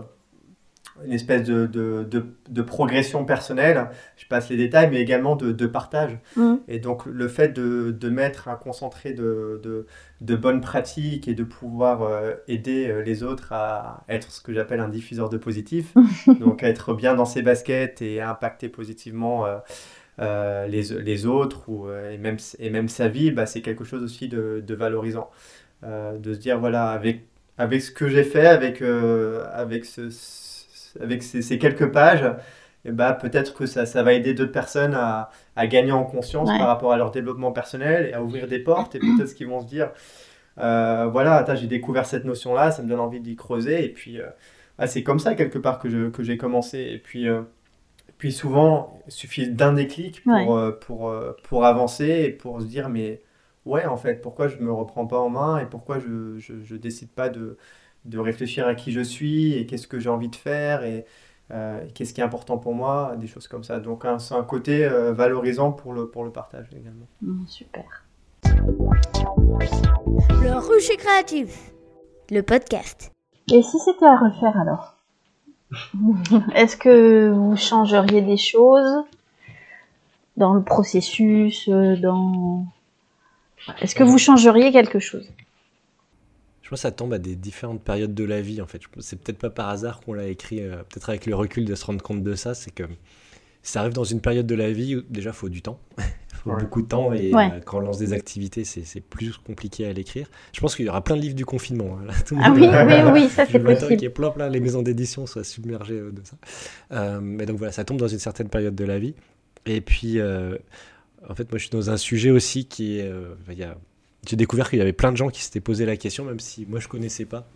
[1.05, 3.89] une espèce de, de, de, de progression personnelle.
[4.17, 6.19] Je passe les détails, mais également de, de partage.
[6.35, 6.55] Mm.
[6.67, 9.87] Et donc, le fait de, de mettre un concentré de, de,
[10.21, 14.53] de bonnes pratiques et de pouvoir euh, aider euh, les autres à être ce que
[14.53, 15.93] j'appelle un diffuseur de positif,
[16.39, 19.57] donc à être bien dans ses baskets et à impacter positivement euh,
[20.19, 24.03] euh, les, les autres ou, et, même, et même sa vie, bah, c'est quelque chose
[24.03, 25.29] aussi de, de valorisant.
[25.83, 27.25] De se dire, voilà, avec,
[27.57, 28.83] avec ce que j'ai fait, avec,
[29.53, 30.40] avec, ce, ce-
[30.99, 32.25] avec ces, ces quelques pages,
[32.85, 36.49] et bah, peut-être que ça, ça va aider d'autres personnes à, à gagner en conscience
[36.49, 36.57] Ouais.
[36.57, 38.95] par rapport à leur développement personnel et à ouvrir des portes.
[38.95, 39.91] Et peut-être qu'ils vont se dire,
[40.59, 43.85] euh, voilà, j'ai découvert cette notion-là, ça me donne envie d'y creuser.
[43.85, 44.27] Et puis, euh,
[44.79, 46.79] ah, c'est comme ça, quelque part, que je- que j'ai commencé.
[46.79, 47.41] Et puis, euh,
[48.17, 51.13] Puis souvent, il suffit d'un déclic pour, euh, pour,
[51.43, 53.21] pour avancer et pour se dire, mais
[53.65, 57.09] ouais, en fait, pourquoi je me reprends pas en main et pourquoi je, je décide
[57.11, 57.57] pas de,
[58.05, 61.05] de réfléchir à qui je suis et qu'est-ce que j'ai envie de faire et
[61.51, 63.79] euh, qu'est-ce qui est important pour moi, des choses comme ça.
[63.79, 67.07] Donc, hein, c'est un côté euh, valorisant pour le, pour le partage également.
[67.21, 68.05] Mm, super.
[68.43, 71.71] Le rucher créatif.
[72.29, 73.11] Le podcast.
[73.51, 74.95] Et si c'était à refaire alors?
[76.55, 79.03] Est-ce que vous changeriez des choses
[80.37, 82.65] dans le processus euh, dans...
[83.81, 85.27] Est-ce que vous changeriez quelque chose?
[86.71, 88.81] Pense que ça tombe à des différentes périodes de la vie en fait.
[88.99, 91.85] C'est peut-être pas par hasard qu'on l'a écrit, euh, peut-être avec le recul de se
[91.85, 92.83] rendre compte de ça, c'est que
[93.63, 95.79] ça arrive dans une période de la vie où déjà il faut du temps.
[95.99, 96.03] Il
[96.43, 96.59] faut Ouais.
[96.61, 97.51] beaucoup de temps et Ouais.
[97.53, 100.27] euh, quand on lance des activités, c'est plus compliqué à l'écrire.
[100.53, 101.99] Je pense qu'il y aura plein de livres du confinement.
[102.01, 102.13] hein, là.
[102.25, 103.89] Tout Ah monde- oui, oui, oui, ça c'est possible.
[103.89, 106.35] qu'il y ait plein, plein, les maisons d'édition soient submergées euh, de ça.
[106.93, 109.13] Euh, mais donc voilà, ça tombe dans une certaine période de la vie.
[109.67, 110.57] Et puis, euh,
[111.29, 113.03] en fait, moi, je suis dans un sujet aussi qui est.
[113.03, 113.77] euh, il y a-
[114.27, 116.65] J'ai découvert qu'il y avait plein de gens qui s'étaient posé la question, même si
[116.67, 117.47] moi, je connaissais pas.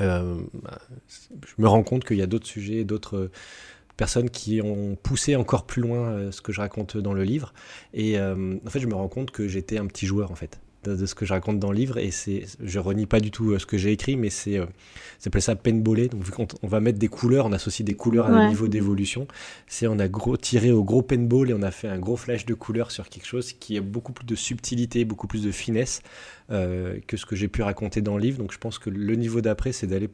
[0.00, 0.42] Euh,
[1.08, 3.30] je me rends compte qu'il y a d'autres sujets, d'autres euh,
[3.96, 7.54] personnes qui ont poussé encore plus loin euh, ce que je raconte dans le livre.
[7.94, 10.96] Et en fait, je me rends compte que j'étais un petit joueur, en fait, de,
[10.96, 11.98] de ce que je raconte dans le livre.
[11.98, 14.64] Et c'est, je renie pas du tout euh, ce que j'ai écrit, mais c'est, euh,
[15.18, 16.08] ça s'appelle ça paintballer.
[16.08, 18.36] Donc, vu qu'on on va mettre des couleurs, on associe des couleurs à Ouais.
[18.38, 19.26] un niveau d'évolution.
[19.66, 22.46] C'est, on a gros, tiré au gros paintball et on a fait un gros flash
[22.46, 26.02] de couleurs sur quelque chose qui a beaucoup plus de subtilité, beaucoup plus de finesse
[26.50, 28.38] euh, que ce que j'ai pu raconter dans le livre.
[28.38, 30.08] Donc, je pense que le niveau d'après, c'est d'aller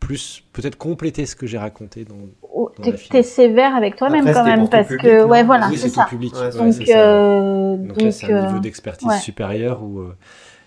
[0.00, 2.14] plus, peut-être compléter ce que j'ai raconté dans,
[2.54, 5.76] Oh, Dans T'es sévère avec toi-même quand même parce public, que non ouais voilà oui,
[5.76, 6.04] c'est ça.
[6.04, 6.34] tout public.
[6.34, 6.98] Ouais, Ouais, Donc, c'est ça.
[6.98, 9.18] euh, Donc, là, c'est un euh, niveau d'expertise ouais.
[9.18, 10.16] supérieur où euh,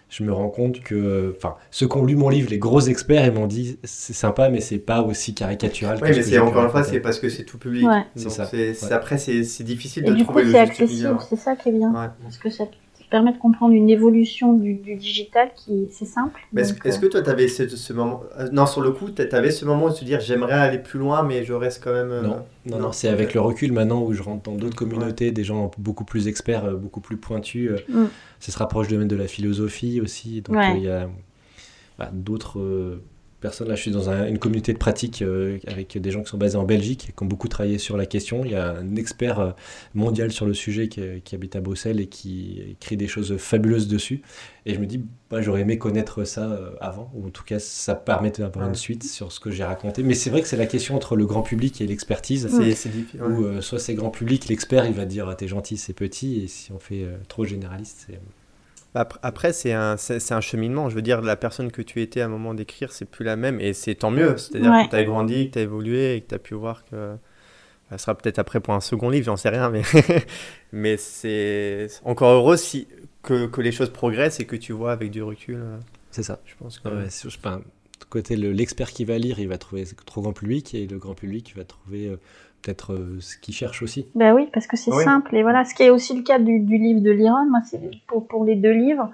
[0.09, 3.25] je me rends compte que, enfin, ceux qui ont lu mon livre, les gros experts,
[3.25, 5.97] ils m'ont dit c'est sympa, mais c'est pas aussi caricatural.
[6.01, 7.87] Oui, que mais c'est encore une fois, c'est parce que c'est tout public.
[7.87, 8.03] Ouais.
[8.15, 8.45] C'est Donc ça.
[8.45, 8.91] c'est- c'est- Ouais.
[8.93, 11.17] Après, c'est c'est difficile Et de du coup trouver le c'est juste accessible, milieu.
[11.29, 12.07] c'est ça qui est bien Ouais.
[12.23, 12.75] parce que ça te
[13.11, 16.39] permet de comprendre une évolution du, du digital qui c'est simple.
[16.57, 18.23] Est-ce est-ce euh, que toi, tu avais ce, ce moment.
[18.39, 20.97] euh, Non, sur le coup, tu avais ce moment de se dire j'aimerais aller plus
[20.97, 22.09] loin, mais je reste quand même.
[22.11, 24.75] euh, Non, non, non, non, c'est avec le recul maintenant où je rentre dans d'autres
[24.77, 27.69] communautés, des gens beaucoup plus experts, beaucoup plus pointus.
[27.71, 28.07] euh, Mm.
[28.39, 30.41] Ça se rapproche de même de la philosophie aussi.
[30.41, 30.71] Donc Ouais.
[30.71, 31.07] euh, il y a
[31.99, 33.03] bah, d'autres euh,
[33.41, 33.67] personnes.
[33.67, 36.37] Là, je suis dans un- une communauté de pratique euh, avec des gens qui sont
[36.37, 38.45] basés en Belgique et qui ont beaucoup travaillé sur la question.
[38.45, 39.51] Il y a un expert euh,
[39.93, 43.87] mondial sur le sujet qui, qui habite à Bruxelles et qui écrit des choses fabuleuses
[43.89, 44.21] dessus.
[44.65, 47.57] Et je me dis, bah, j'aurais aimé connaître ça euh, avant, ou en tout cas,
[47.59, 48.69] ça permet d'avoir Ouais.
[48.71, 50.03] une suite sur ce que j'ai raconté.
[50.03, 52.47] Mais c'est vrai que c'est la question entre le grand public et l'expertise.
[52.47, 52.89] C'est.
[53.19, 56.41] Où euh, soit c'est grand public, l'expert il va dire ah, t'es gentil, c'est petit,
[56.43, 58.19] et si on fait euh, trop généraliste, c'est.
[58.93, 60.89] Après, c'est un, c'est un cheminement.
[60.89, 63.35] Je veux dire, la personne que tu étais à un moment d'écrire, c'est plus la
[63.37, 63.59] même.
[63.61, 64.35] Et c'est tant mieux.
[64.37, 64.85] C'est-à-dire Ouais.
[64.85, 67.15] que tu as grandi, que tu as évolué et que tu as pu voir que.
[67.89, 69.69] Ça sera peut-être après pour un second livre, j'en sais rien.
[69.69, 69.81] Mais,
[70.71, 72.87] mais c'est encore heureux si,
[73.21, 75.55] que, que les choses progressent et que tu vois avec du recul.
[75.55, 75.77] euh,
[76.09, 76.39] C'est ça.
[76.45, 76.87] Je pense que.
[76.89, 77.57] Ouais, c'est- je sais pas,
[77.99, 80.97] de côté, le- l'expert qui va lire, il va trouver trop grand public, et le
[80.99, 82.17] grand public va trouver euh,
[82.61, 84.07] peut-être euh, ce qu'il cherche aussi.
[84.15, 85.03] Bah oui, parce que c'est Oui.
[85.03, 85.35] simple.
[85.35, 87.79] Et voilà, ce qui est aussi le cas du, du livre de Liron, moi, c'est
[88.07, 89.09] pour, pour les deux livres,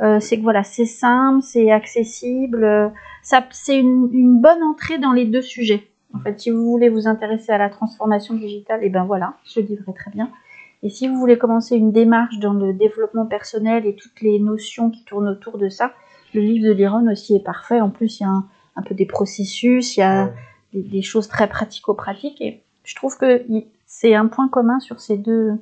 [0.00, 2.88] euh, c'est que voilà, c'est simple, c'est accessible, euh,
[3.22, 5.88] ça, c'est une, une bonne entrée dans les deux sujets.
[6.14, 9.60] En fait, si vous voulez vous intéresser à la transformation digitale, et ben voilà, ce
[9.60, 10.30] livre est très bien.
[10.82, 14.90] Et si vous voulez commencer une démarche dans le développement personnel et toutes les notions
[14.90, 15.92] qui tournent autour de ça,
[16.34, 17.80] le livre de Liron aussi est parfait.
[17.80, 20.32] En plus, il y a un, un peu des processus, il y a Ouais.
[20.74, 22.40] des, des choses très pratico-pratiques.
[22.40, 23.42] Et je trouve que
[23.86, 25.52] c'est un point commun sur ces deux,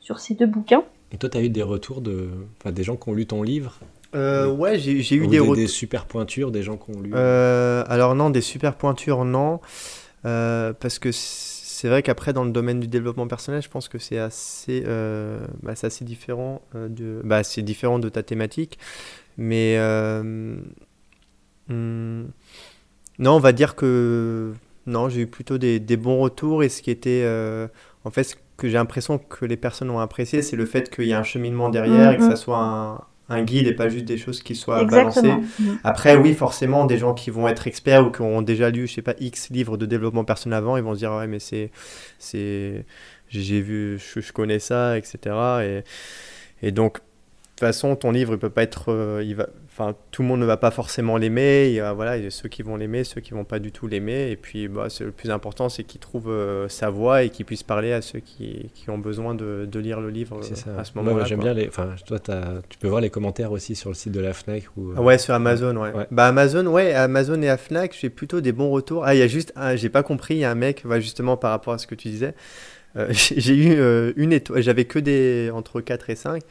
[0.00, 0.82] sur ces deux bouquins.
[1.12, 3.42] Et toi, tu as eu des retours de, enfin, des gens qui ont lu ton
[3.44, 3.78] livre,
[4.16, 5.56] Euh, ouais, j'ai eu des des, retours.
[5.56, 7.12] des super pointures, des gens qui ont lu.
[7.14, 9.60] Euh, alors non, des super pointures, non.
[10.24, 13.98] Euh, parce que c'est vrai qu'après, dans le domaine du développement personnel, je pense que
[13.98, 18.78] c'est assez, euh, bah, c'est assez différent, euh, de, bah, c'est différent de ta thématique.
[19.36, 20.56] Mais euh,
[21.68, 22.24] hmm,
[23.18, 24.52] non, on va dire que
[24.86, 26.62] non, j'ai eu plutôt des, des bons retours.
[26.62, 27.68] Et ce qui était, euh,
[28.04, 31.06] en fait, ce que j'ai l'impression que les personnes ont apprécié, c'est le fait qu'il
[31.06, 32.28] y a un cheminement derrière et que Mhm.
[32.30, 35.40] ça soit un, un guide et pas juste des choses qui soient balancées.
[35.58, 35.74] Mm.
[35.82, 38.94] Après, oui, forcément, des gens qui vont être experts ou qui ont déjà lu, je
[38.94, 41.70] sais pas, X livres de développement personnel avant, ils vont se dire, ouais, mais c'est,
[42.18, 42.84] c'est,
[43.28, 45.36] j'ai vu, je, je connais ça, etc.
[45.64, 45.84] Et,
[46.62, 46.98] et donc,
[47.56, 50.38] toute façon, ton livre, il peut pas être, euh, il va, enfin, tout le monde
[50.40, 51.66] ne va pas forcément l'aimer.
[51.68, 53.58] Il y a, voilà, il y a ceux qui vont l'aimer, ceux qui vont pas
[53.58, 54.30] du tout l'aimer.
[54.30, 57.44] Et puis, bah, c'est le plus important, c'est qu'il trouve euh, sa voix et qu'il
[57.44, 60.70] puisse parler à ceux qui, qui ont besoin de, de lire le livre C'est ça.
[60.70, 61.24] euh, à ce moment-là.
[61.24, 61.52] j'aime quoi.
[61.52, 61.68] bien les.
[61.68, 62.18] Enfin, toi,
[62.68, 64.64] tu peux voir les commentaires aussi sur le site de la Fnac.
[64.76, 65.92] Ou, Ah Ouais, sur Amazon, ouais.
[65.92, 66.06] Ouais.
[66.12, 69.04] Bah Amazon, ouais, Amazon et à Fnac, j'ai plutôt des bons retours.
[69.04, 71.00] Ah, il y a juste, un- j'ai pas compris, il y a un mec, bah,
[71.00, 72.34] justement par rapport à ce que tu disais,
[72.96, 76.42] euh, j'ai eu euh, une étoile, j'avais que des entre 4 et 5,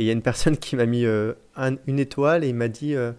[0.00, 2.54] et il y a une personne qui m'a mis euh, un- une étoile et il
[2.54, 3.12] m'a dit euh,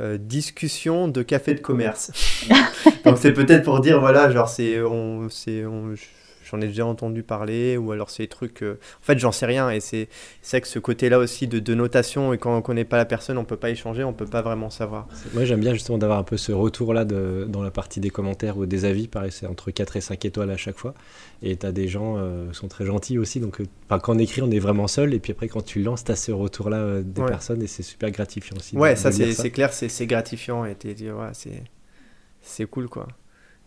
[0.00, 2.10] euh, discussion de café de commerce.
[3.04, 5.94] Donc c'est peut-être pour dire, voilà, genre c'est, on, c'est, on-
[6.52, 9.46] j'en ai déjà entendu parler, ou alors c'est des trucs, euh, en fait j'en sais
[9.46, 10.08] rien, et c'est,
[10.42, 13.04] c'est vrai que ce côté-là aussi de, de notation, et quand on connaît pas la
[13.06, 15.08] personne, on peut pas échanger, on peut pas vraiment savoir.
[15.34, 18.66] Moi, j'aime bien justement d'avoir un peu ce retour-là dans la partie des commentaires ou
[18.66, 19.08] des avis.
[19.08, 20.94] Pareil, c'est entre 4 et 5 étoiles à chaque fois.
[21.42, 23.40] Et tu as des gens euh, qui sont très gentils aussi.
[23.40, 25.14] Donc, euh, quand on écrit, on est vraiment seul.
[25.14, 27.28] Et puis après, quand tu lances, tu as ce retour-là des Ouais.
[27.28, 27.62] personnes.
[27.62, 28.76] Et c'est super gratifiant aussi.
[28.76, 31.32] Ouais, de ça c'est clair, c'est gratifiant et ouais,
[32.40, 33.06] c'est cool quoi.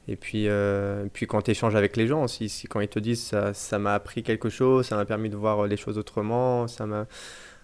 [0.08, 3.00] Et puis, euh, puis quand tu échanges avec les gens aussi, si, quand ils te
[3.00, 6.68] disent ça ça m'a appris quelque chose, ça m'a permis de voir les choses autrement,
[6.68, 7.08] ça m'a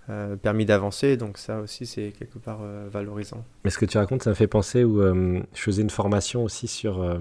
[0.09, 3.45] euh, permis d'avancer, donc ça aussi c'est quelque part euh, valorisant.
[3.63, 6.43] Mais ce que tu racontes, ça me fait penser où euh, je faisais une formation
[6.43, 7.19] aussi sur, euh,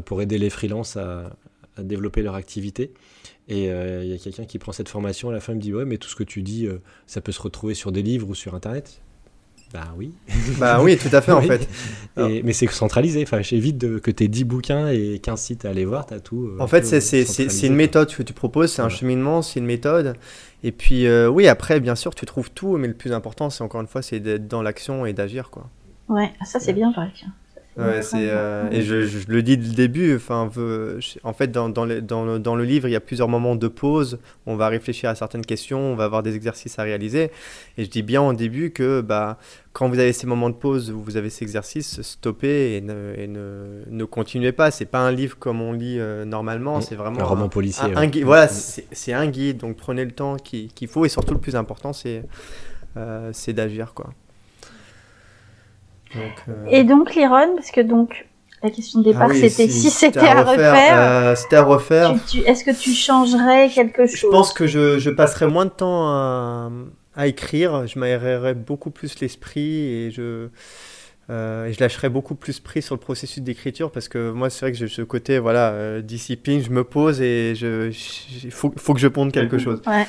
[0.00, 1.30] pour aider les freelances à,
[1.78, 2.92] développer leur activité.
[3.48, 5.60] Et euh, il y a quelqu'un qui prend cette formation, à la fin il me
[5.60, 8.02] dit ouais mais tout ce que tu dis, euh, ça peut se retrouver sur des
[8.02, 9.02] livres ou sur internet.
[9.74, 10.12] Bah oui.
[10.60, 11.48] bah oui, tout à fait en Oui.
[11.48, 11.68] fait.
[12.16, 13.22] Et- mais c'est centralisé.
[13.24, 16.14] Enfin, j'évite de, que tu aies 10 bouquins et 15 sites à aller voir, tu
[16.14, 16.46] as tout.
[16.46, 18.96] euh, En fait, c'est- une méthode que tu proposes, c'est un Voilà.
[18.96, 20.14] cheminement, c'est une méthode.
[20.62, 23.62] Et puis, euh, oui, après, bien sûr, tu trouves tout, mais le plus important, c'est
[23.64, 25.68] encore une fois, c'est d'être dans l'action et d'agir, quoi.
[26.08, 27.08] Ouais, ça c'est bien vrai.
[27.16, 27.32] tiens.
[27.76, 30.14] Ouais, c'est euh, et je, je le dis dès le début.
[30.14, 30.48] Enfin,
[31.24, 33.56] en fait, dans, dans, le, dans, le, dans le livre, il y a plusieurs moments
[33.56, 34.18] de pause.
[34.46, 37.32] On va réfléchir à certaines questions, on va avoir des exercices à réaliser.
[37.76, 39.38] Et je dis bien au début que bah,
[39.72, 43.12] quand vous avez ces moments de pause où vous avez ces exercices, stoppez et ne,
[43.18, 44.70] et ne, ne continuez pas.
[44.70, 46.78] C'est pas un livre comme on lit euh, normalement.
[46.78, 46.82] Mm.
[46.82, 47.92] C'est vraiment Un roman un- policier.
[47.92, 48.22] un, un guide.
[48.24, 49.56] Voilà, c'est c'est un guide.
[49.56, 52.22] Donc prenez le temps qu'il qu'il faut et surtout le plus important, c'est
[52.96, 54.10] euh, c'est d'agir, quoi.
[56.14, 58.26] Donc, euh, Et donc Liron, parce que donc
[58.62, 62.14] la question de départ ah oui, c'était si c'était à refaire, euh, c'était à refaire.
[62.30, 64.20] tu- est-ce que tu changerais quelque chose?
[64.20, 66.70] Je pense que je, je passerais moins de temps à,
[67.14, 70.48] à écrire, je m'aérerais beaucoup plus l'esprit et je,
[71.30, 74.60] euh, et je lâcherais beaucoup plus prise sur le processus d'écriture parce que moi c'est
[74.60, 77.90] vrai que j'ai ce côté voilà euh, discipline, je me pose et je,
[78.44, 79.80] il faut, faut que je ponde quelque chose.
[79.86, 80.06] Ouais.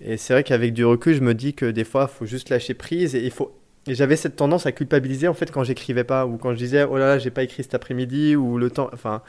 [0.00, 2.50] Et c'est vrai qu'avec du recul, je me dis que des fois, il faut juste
[2.50, 3.52] lâcher prise et il faut.
[3.86, 6.84] Et j'avais cette tendance à culpabiliser en fait quand j'écrivais pas ou quand je disais
[6.84, 9.22] oh là là j'ai pas écrit cet après-midi ou le temps enfin.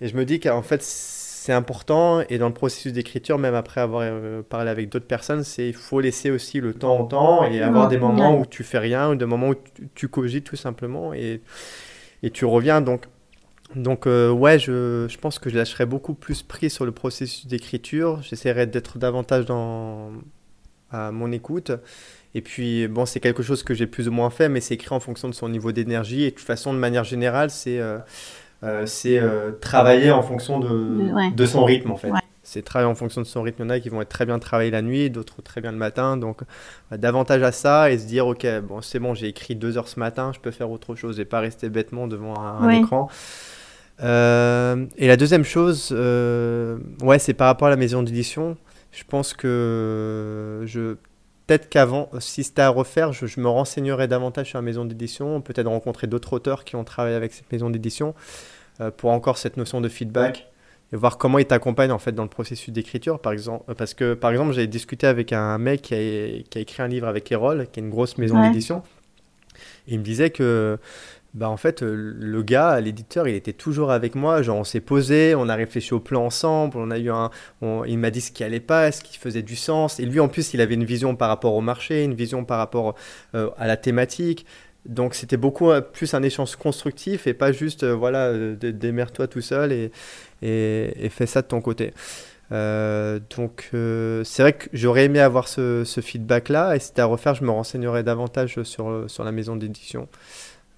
[0.00, 3.80] Et je me dis qu'en fait c'est important et dans le processus d'écriture même après
[3.80, 7.44] avoir euh, parlé avec d'autres personnes c'est il faut laisser aussi le temps au temps
[7.44, 10.44] et avoir des moments où tu fais rien ou des moments où tu, tu cogites
[10.44, 11.42] tout simplement et
[12.24, 12.80] et tu reviens.
[12.80, 13.04] Donc
[13.76, 17.46] donc euh, ouais je, je pense que je lâcherai beaucoup plus prise sur le processus
[17.46, 18.22] d'écriture.
[18.22, 20.12] J'essaierai d'être davantage dans
[20.90, 21.72] à mon écoute
[22.34, 24.94] et puis, bon, c'est quelque chose que j'ai plus ou moins fait, mais c'est écrit
[24.94, 26.24] en fonction de son niveau d'énergie.
[26.24, 27.98] Et de toute façon, de manière générale, c'est euh,
[28.64, 31.30] euh, c'est, euh, travailler en fonction de, Ouais.
[31.30, 32.10] de son rythme, en fait.
[32.10, 32.18] Ouais.
[32.42, 33.62] C'est travailler en fonction de son rythme.
[33.62, 35.70] Il y en a qui vont être très bien travailler la nuit, d'autres très bien
[35.70, 36.16] le matin.
[36.16, 36.40] Donc,
[36.90, 40.00] davantage à ça et se dire, OK, bon, c'est bon, j'ai écrit deux heures ce
[40.00, 43.08] matin, je peux faire autre chose et pas rester bêtement devant un, écran.
[44.02, 48.56] Euh, et la deuxième chose, ouais, c'est par rapport à la maison d'édition.
[48.92, 50.96] Je pense que je
[51.46, 55.40] peut-être qu'avant, si c'était à refaire, je, je me renseignerais davantage sur la maison d'édition,
[55.40, 58.14] peut-être rencontrer d'autres auteurs qui ont travaillé avec cette maison d'édition
[58.80, 60.50] euh, pour encore cette notion de feedback
[60.92, 63.18] et voir comment ils t'accompagnent en fait dans le processus d'écriture.
[63.20, 65.98] Par exemple euh, parce que par exemple j'ai discuté avec un mec qui a,
[66.48, 68.48] qui a écrit un livre avec Erol qui est une grosse maison Ouais.
[68.48, 68.82] d'édition.
[69.86, 70.78] Il me disait que
[71.34, 74.42] bah en fait euh, le gars l'éditeur il était toujours avec moi.
[74.42, 76.78] Genre on s'est posé on a réfléchi au plan ensemble.
[76.78, 77.30] On a eu un
[77.86, 79.98] il m'a dit ce qui allait pas ce qui faisait du sens.
[79.98, 82.58] Et lui en plus il avait une vision par rapport au marché une vision par
[82.58, 82.94] rapport
[83.34, 84.46] euh, à la thématique.
[84.86, 89.40] Donc c'était beaucoup euh, plus un échange constructif et pas juste voilà dé- démerde-toi tout
[89.40, 89.90] seul et,
[90.42, 91.92] et, fais ça de ton côté.
[92.50, 97.06] Donc c'est vrai que j'aurais aimé avoir ce, ce feedback là et si c'était à
[97.06, 100.06] refaire je me renseignerais davantage sur, sur la maison d'édition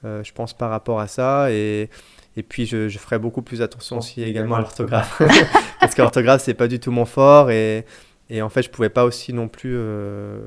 [0.05, 1.91] je pense par rapport à ça et,
[2.37, 5.21] et puis je, je ferai beaucoup plus attention aussi également à l'orthographe
[5.81, 7.85] parce que l'orthographe c'est pas du tout mon fort et,
[8.31, 10.39] et en fait je pouvais pas aussi non plus euh,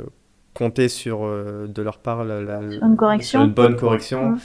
[0.54, 3.43] compter sur euh, de leur part la, une correction.
[3.45, 4.39] une bonne correction Mhm.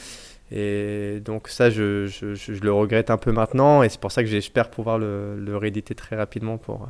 [0.53, 4.13] et donc ça je, je, je- je le regrette un peu maintenant et c'est pour
[4.13, 6.89] ça que j'espère pouvoir le, le rééditer très rapidement pour,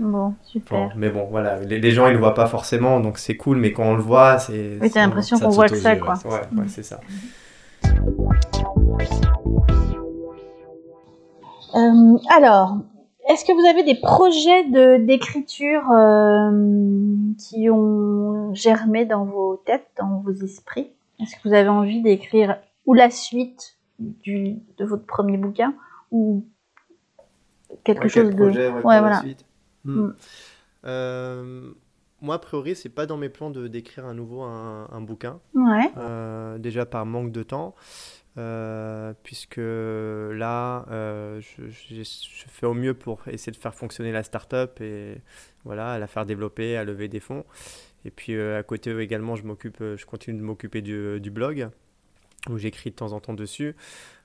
[0.00, 0.92] Bon, super.
[0.96, 3.72] mais bon, voilà, les, les gens ils le voient pas forcément, donc c'est cool, mais
[3.72, 4.78] quand on le voit, c'est.
[4.80, 6.14] Oui, t'as l'impression qu'on voit que ça, quoi.
[6.24, 7.00] Ouais, ouais, c'est ça.
[11.74, 12.78] Euh, alors,
[13.28, 19.86] est-ce que vous avez des projets de d'écriture euh, qui ont germé dans vos têtes,
[19.98, 20.90] dans vos esprits?
[21.20, 25.74] Est-ce que vous avez envie d'écrire ou la suite du, de votre premier bouquin
[26.10, 26.44] ou
[27.84, 29.44] quelque Ouais, chose projet, de ouais, ouais pour la suite
[29.84, 30.00] Mm.
[30.00, 30.14] Hmm.
[30.86, 31.70] Euh,
[32.20, 35.38] moi, a priori, c'est pas dans mes plans de d'écrire à nouveau un, un bouquin.
[35.54, 37.74] ouais Euh, déjà par manque de temps,
[38.38, 44.12] euh, puisque là, euh, je, je- je fais au mieux pour essayer de faire fonctionner
[44.12, 45.16] la startup et
[45.64, 47.44] voilà, à la faire développer, à lever des fonds.
[48.04, 51.68] Et puis euh, à côté également, je m'occupe, je continue de m'occuper du, du blog
[52.48, 53.74] où j'écris de temps en temps dessus.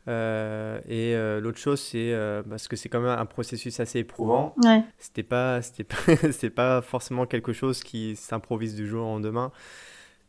[0.07, 2.14] Et l'autre chose, c'est
[2.49, 4.53] parce que c'est quand même un processus assez éprouvant.
[4.64, 9.51] ouais C'était pas, c'était pas, pas forcément quelque chose qui s'improvise du jour au lendemain.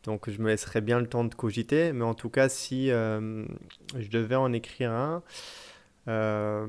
[0.05, 1.93] Donc je me laisserai bien le temps de cogiter.
[1.93, 3.45] Mais en tout cas, si euh,
[3.99, 5.23] je devais en écrire un,
[6.09, 6.67] euh,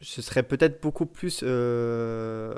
[0.00, 2.54] ce serait peut-être beaucoup plus, euh,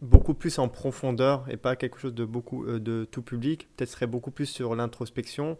[0.00, 3.68] beaucoup plus en profondeur et pas quelque chose de beaucoup de tout public.
[3.76, 5.58] Peut-être serait beaucoup plus sur l'introspection,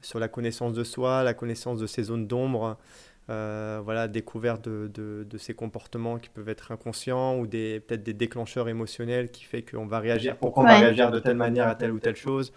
[0.00, 2.78] sur la connaissance de soi, la connaissance de ses zones d'ombre.
[3.30, 8.02] Euh, voilà, découverte de, de, de ces comportements qui peuvent être inconscients ou des peut-être
[8.02, 11.66] des déclencheurs émotionnels qui fait qu'on va réagir, pourquoi on va réagir de telle manière
[11.66, 12.52] à telle ou telle chose.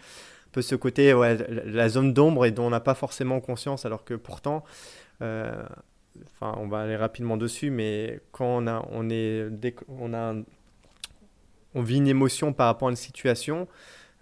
[0.48, 3.86] Un peu ce côté, ouais, la, zone d'ombre et dont on n'a pas forcément conscience,
[3.86, 4.66] alors que pourtant,
[5.22, 5.64] euh,
[6.26, 10.36] enfin, on va aller rapidement dessus, mais quand on a, on est, dès qu'on a,
[11.76, 13.70] on vit une émotion par rapport à une situation,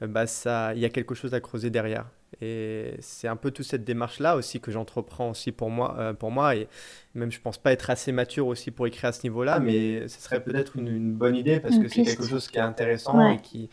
[0.03, 2.05] euh, bah ça, il y a quelque chose à creuser derrière.
[2.41, 6.31] Et c'est un peu toute cette démarche-là aussi que j'entreprends aussi pour moi, euh, pour
[6.31, 6.55] moi.
[6.55, 6.67] Et
[7.13, 10.19] même, je pense pas être assez mature aussi pour écrire à ce niveau-là, mais ce
[10.21, 13.35] serait peut-être une, une bonne idée parce que c'est quelque chose qui est intéressant Ouais.
[13.35, 13.69] et qui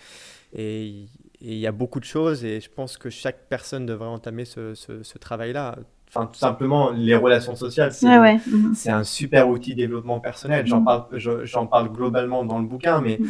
[0.54, 1.06] et
[1.40, 4.74] il y a beaucoup de choses et je pense que chaque personne devrait entamer ce,
[4.74, 5.76] ce, ce travail-là.
[6.08, 8.38] Enfin, tout simplement, les relations sociales, c'est ouais ouais
[8.74, 10.66] c'est un super outil de développement personnel.
[10.66, 10.84] J'en Mm.
[10.84, 11.04] parle,
[11.44, 13.26] j'en parle globalement dans le bouquin, mais Mm.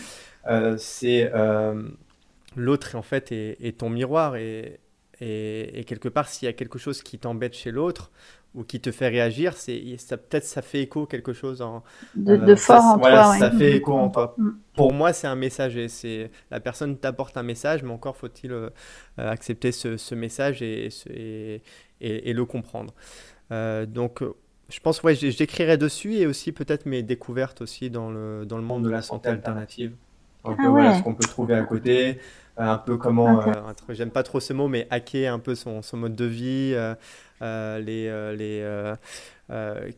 [0.49, 1.81] euh, c'est euh,
[2.57, 4.81] l'autre en fait est, est ton miroir et,
[5.23, 8.11] et, et quelque part s'il y a quelque chose qui t'embête chez l'autre
[8.55, 11.83] ou qui te fait réagir, c'est ça peut-être ça fait écho quelque chose en
[12.17, 13.39] de, euh, de ça- fort en voilà, toi ouais.
[13.39, 14.35] ça fait écho en toi.
[14.37, 14.51] Mm.
[14.77, 15.89] Pour moi, c'est un messager.
[15.89, 18.69] C'est la personne t'apporte un message, mais encore faut-il euh,
[19.17, 21.63] accepter ce, ce message et, ce- et,
[22.03, 22.93] et- et le comprendre.
[23.53, 24.23] Euh, donc,
[24.69, 28.65] je pense ouais, j'écrirai dessus et aussi peut-être mes découvertes aussi dans le dans le
[28.65, 29.95] monde de la santé alternative.
[30.45, 32.15] Un peu Ah voilà ce qu'on peut trouver à côté, euh,
[32.57, 33.53] un peu comment, euh,
[33.91, 36.95] j'aime pas trop ce mot, mais hacker un peu son, son mode de vie, euh,
[37.43, 38.95] euh, les euh, les euh,
[39.51, 39.91] euh,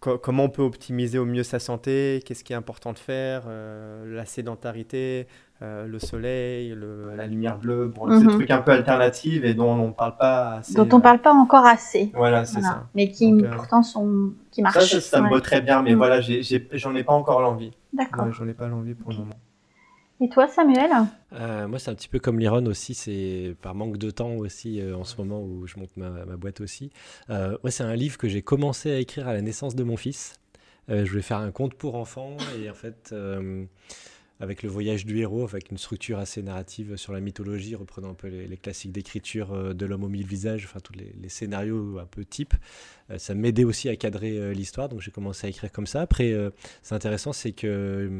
[0.00, 3.42] co- comment on peut optimiser au mieux sa santé, qu'est-ce qui est important de faire,
[3.48, 5.26] euh, la sédentarité,
[5.62, 8.30] euh, le soleil, le- la lumière bleue, bon, ces Mhm.
[8.30, 10.74] trucs un peu alternatifs et dont on ne parle pas assez.
[10.76, 12.68] dont on euh, parle pas encore assez Voilà, c'est Voilà.
[12.76, 12.86] ça.
[12.94, 15.30] mais qui Donc, euh, pourtant sont qui Ça, marchent ça, ça me Ouais.
[15.30, 15.98] botte très bien, mais Mm.
[15.98, 17.72] voilà, j'ai- j'ai- j'en ai, pas encore l'envie.
[17.92, 19.34] d'accord Ouais, j'en ai pas l'envie pour le moment.
[20.20, 20.90] Et toi Samuel
[21.32, 24.80] Euh, moi, c'est un petit peu comme Liron aussi, c'est par manque de temps aussi
[24.80, 26.90] euh, en ce moment où je monte ma, boîte aussi.
[27.30, 29.96] Euh, moi, c'est un livre que j'ai commencé à écrire à la naissance de mon
[29.96, 30.34] fils.
[30.88, 33.14] Je voulais faire un conte pour enfants et en fait,
[34.40, 38.14] avec le voyage du héros, avec une structure assez narrative sur la mythologie, reprenant un
[38.14, 42.06] peu les, classiques d'écriture de l'homme aux mille visages, enfin tous les, les scénarios un
[42.06, 42.54] peu type.
[43.10, 46.00] Euh, ça m'aidait aussi à cadrer euh, l'histoire, donc j'ai commencé à écrire comme ça.
[46.02, 46.50] Après, euh,
[46.82, 48.10] c'est intéressant, c'est que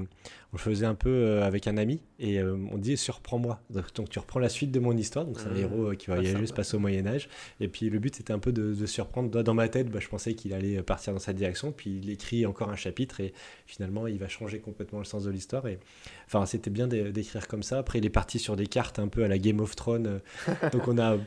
[0.53, 3.61] on le faisait un peu avec un ami et on dit surprends-moi.
[3.69, 5.27] Donc, donc, tu reprends la suite de mon histoire.
[5.27, 5.57] Donc c'est un Mmh.
[5.59, 7.29] héros qui va Ah, voyager, se passe au Moyen Âge.
[7.61, 9.43] Et puis le but c'était un peu de, de surprendre.
[9.43, 11.71] Dans- ma tête, bah, je pensais qu'il allait partir dans cette direction.
[11.71, 13.35] Puis il écrit encore un chapitre et
[13.67, 15.67] finalement il va changer complètement le sens de l'histoire.
[15.69, 15.79] Et
[16.27, 17.77] enfin c'était bien d'é- d'écrire comme ça.
[17.77, 20.21] Après il est parti sur des cartes un peu à la Game of Thrones.
[20.73, 21.19] donc on a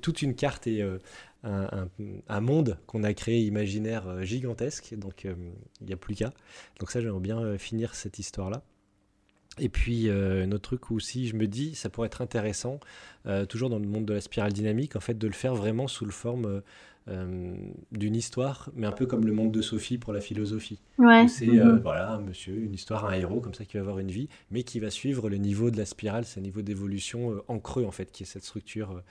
[0.00, 0.96] toute une carte et euh,
[1.44, 1.88] un, un-
[2.28, 4.94] un monde qu'on a créé imaginaire euh, gigantesque.
[4.96, 5.34] Donc euh,
[5.80, 6.32] il n'y a plus qu'à.
[6.80, 8.62] Donc ça j'aimerais bien euh, finir cette histoire là.
[9.58, 12.80] Et puis, euh, un autre truc où aussi je me dis, ça pourrait être intéressant,
[13.26, 15.88] euh, toujours dans le monde de la spirale dynamique, en fait, de le faire vraiment
[15.88, 16.62] sous le forme
[17.08, 17.54] euh,
[17.90, 20.80] d'une histoire, mais un peu comme le monde de Sophie pour la philosophie.
[20.98, 21.80] ouais C'est Mhm.
[21.82, 24.62] voilà, un monsieur, une histoire, un héros comme ça qui va avoir une vie, mais
[24.62, 27.90] qui va suivre le niveau de la spirale, c'est un niveau d'évolution en creux, en
[27.90, 29.02] fait, qui est cette structure,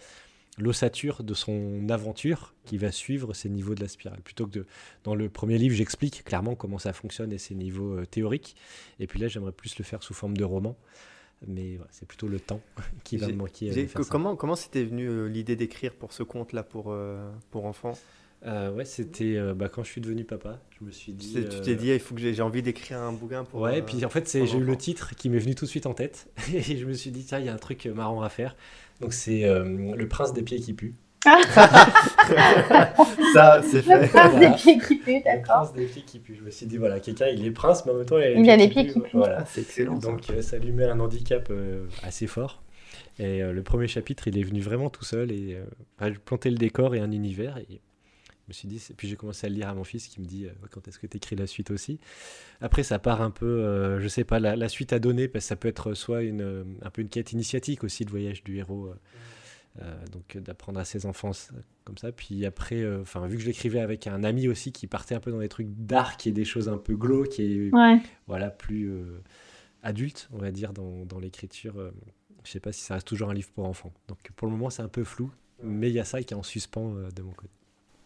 [0.61, 4.21] l'ossature de son aventure qui va suivre ces niveaux de la spirale.
[4.21, 4.65] Plutôt que de,
[5.03, 8.55] dans le premier livre, j'explique clairement comment ça fonctionne et ces niveaux euh, théoriques.
[8.99, 10.77] Et puis là, j'aimerais plus le faire sous forme de roman.
[11.47, 12.61] Mais c'est plutôt le temps
[13.03, 13.69] qui va me manquer.
[13.69, 14.09] de faire ça.
[14.09, 17.97] comment comment c'était venu euh, l'idée d'écrire pour ce conte-là pour, euh, pour enfants?
[18.43, 20.59] Euh, ouais, c'était euh, bah, quand je suis devenu papa.
[20.79, 21.33] Je me suis dit.
[21.33, 23.61] Tu t'es- euh, dit, il faut que j'ai envie d'écrire un bouquin pour.
[23.61, 25.85] Ouais, et puis en fait, j'ai eu le titre qui m'est venu tout de suite
[25.85, 26.27] en tête.
[26.53, 28.55] Et je me suis dit, tiens, il y a un truc marrant à faire.
[29.01, 30.95] Donc, c'est euh, Le Prince des pieds qui puent.
[33.33, 34.07] Ça, c'est Le fait.
[34.07, 34.49] prince Voilà.
[34.49, 35.41] des pieds qui pue, Le.
[35.43, 36.35] Prince des pieds qui puent.
[36.35, 38.29] Je me suis dit, voilà, quelqu'un, il est prince, mais en même temps, il a
[38.29, 39.09] les Il a les pieds qui puent.
[39.17, 39.45] Voilà.
[39.45, 39.95] C'est excellent.
[39.97, 42.61] Donc, euh, ça lui met un handicap euh, assez fort.
[43.19, 45.31] Et euh, le premier chapitre, il est venu vraiment tout seul.
[45.31, 45.55] Et
[46.01, 47.57] euh, plantais le décor et un univers.
[47.57, 47.81] Et
[48.51, 50.45] me suis dit, puis j'ai commencé à le lire à mon fils qui me dit
[50.45, 51.99] euh, quand est-ce que tu écris la suite aussi.
[52.61, 55.45] Après, ça part un peu, euh, je sais pas, la, la suite à donner, parce
[55.45, 58.43] que ça peut être soit une, euh, un peu une quête initiatique aussi, le voyage
[58.43, 58.93] du héros.
[59.81, 61.31] euh, donc d'apprendre à ses enfants
[61.85, 62.11] comme ça.
[62.11, 65.31] Puis après, enfin vu que je l'écrivais avec un ami aussi qui partait un peu
[65.31, 67.99] dans des trucs dark et des choses un peu glauques et Ouais.
[68.27, 68.91] voilà plus
[69.81, 71.75] adulte, on va dire dans, dans l'écriture.
[72.43, 73.93] je sais pas si ça reste toujours un livre pour enfants.
[74.09, 75.31] Donc pour le moment c'est un peu flou,
[75.63, 77.53] mais il y a ça qui est en suspens de mon côté.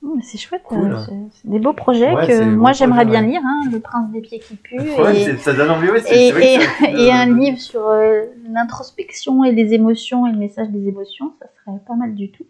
[0.06, 0.94] Mmh, C'est chouette, Cool.
[0.94, 3.30] euh, c'est- des beaux projets Ouais, que moi j'aimerais bien ouais.
[3.30, 5.88] lire, hein, Le Prince des pieds qui pue Ouais, et, ça donne envie,
[7.12, 11.80] un livre sur euh, l'introspection et les émotions et le message des émotions, ça serait
[11.88, 12.46] pas mal du tout.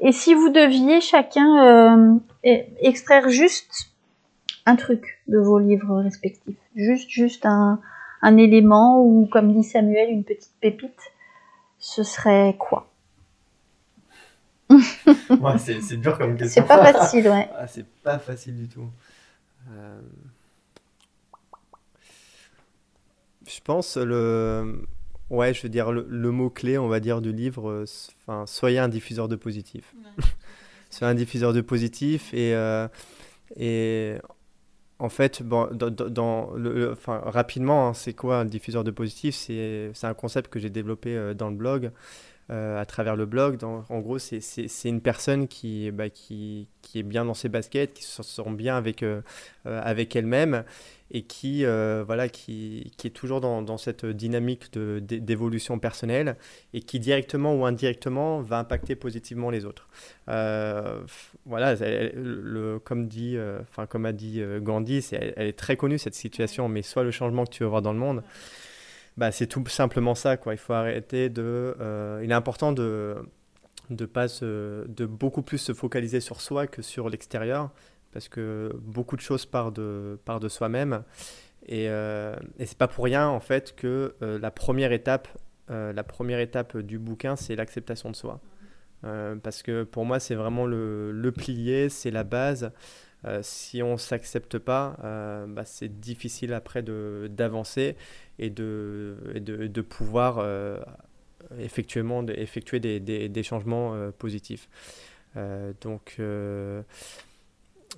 [0.00, 3.92] Et si vous deviez chacun euh, e- extraire juste
[4.66, 7.78] un truc de vos livres respectifs, juste juste un,
[8.22, 11.00] un élément ou comme dit Samuel une petite pépite,
[11.78, 12.88] ce serait quoi?
[15.40, 16.62] Ouais, c'est dur comme question.
[16.62, 17.48] C'est pas facile, ouais.
[17.56, 18.88] Ah, c'est pas facile du tout.
[19.70, 20.00] Euh,
[23.46, 24.82] Je pense le.
[25.30, 27.84] Ouais, je veux dire, le, le mot-clé, on va dire, du livre, euh,
[28.26, 29.94] enfin, soyez un diffuseur de positif.
[30.90, 32.88] soyez un diffuseur de positif et, euh,
[33.56, 34.14] et
[34.98, 39.34] en fait, bon, dans, le, le- enfin, rapidement, hein, c'est quoi un diffuseur de positif?
[39.34, 41.90] C'est c'est un concept que j'ai développé euh, dans le blog, euh,
[42.50, 43.58] à travers le blog.
[43.58, 47.92] Dans- en gros, c'est- une personne qui, bah, qui, qui est bien dans ses baskets,
[47.94, 49.20] qui se sent bien avec, euh,
[49.66, 50.64] euh, avec elle-même
[51.10, 56.36] et qui, euh, voilà, qui, qui est toujours dans, dans cette dynamique d'évolution personnelle
[56.74, 59.88] et qui directement ou indirectement va impacter positivement les autres.
[60.28, 61.00] Euh,
[61.46, 61.74] voilà,
[62.14, 66.14] le, comme, dit, euh, comme a dit euh, Gandhi, elle, elle est très connue cette
[66.14, 68.22] situation, mais soit le changement que tu veux voir dans le monde,
[69.18, 70.36] bah, c'est tout simplement ça.
[70.36, 70.54] Quoi.
[70.54, 71.76] Il faut arrêter de.
[71.80, 73.16] euh, il est important de
[73.90, 77.70] de pas de beaucoup plus se focaliser sur soi que sur l'extérieur
[78.12, 81.02] parce que beaucoup de choses partent de, partent de soi-même
[81.66, 85.28] et, euh, et c'est pas pour rien en fait que euh, la première étape
[85.70, 88.40] euh, la première étape du bouquin c'est l'acceptation de soi
[89.42, 92.72] parce que pour moi c'est vraiment le, le pilier c'est la base
[93.42, 94.96] si on s'accepte pas
[95.48, 97.96] bah, c'est difficile après d'avancer
[98.38, 100.78] et de, de, pouvoir euh,
[101.58, 104.68] effectivement de- effectuer des, des, changements euh, positifs.
[105.36, 106.20] Euh, donc,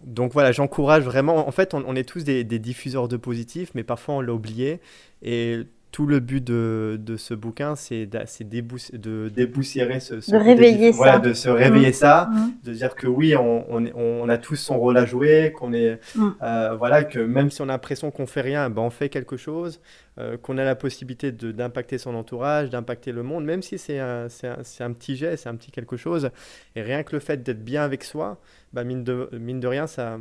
[0.05, 1.47] donc voilà, j'encourage vraiment.
[1.47, 4.33] En fait, on, on est tous des, des diffuseurs de positifs, mais parfois on l'a
[4.33, 4.81] oublié.
[5.23, 5.61] Et
[5.93, 10.95] tout le but de, de ce bouquin, c'est de dépoussiérer ce, ce De réveiller diff-
[10.97, 11.19] voilà, ça.
[11.19, 12.53] de se réveiller ça, Mhm.
[12.63, 15.73] de dire que oui, on, on, est- on a tous son rôle à jouer, qu'on
[15.73, 16.29] est, Mm.
[16.43, 19.37] euh, voilà, que même si on a l'impression qu'on fait rien, ben on fait quelque
[19.37, 19.81] chose,
[20.19, 23.99] euh, qu'on a la possibilité de- d'impacter son entourage, d'impacter le monde, même si c'est
[23.99, 24.29] un,
[24.93, 26.31] petit geste, c'est un petit quelque chose.
[26.77, 28.39] Et rien que le fait d'être bien avec soi,
[28.85, 30.19] mine, de, mine de rien, ça,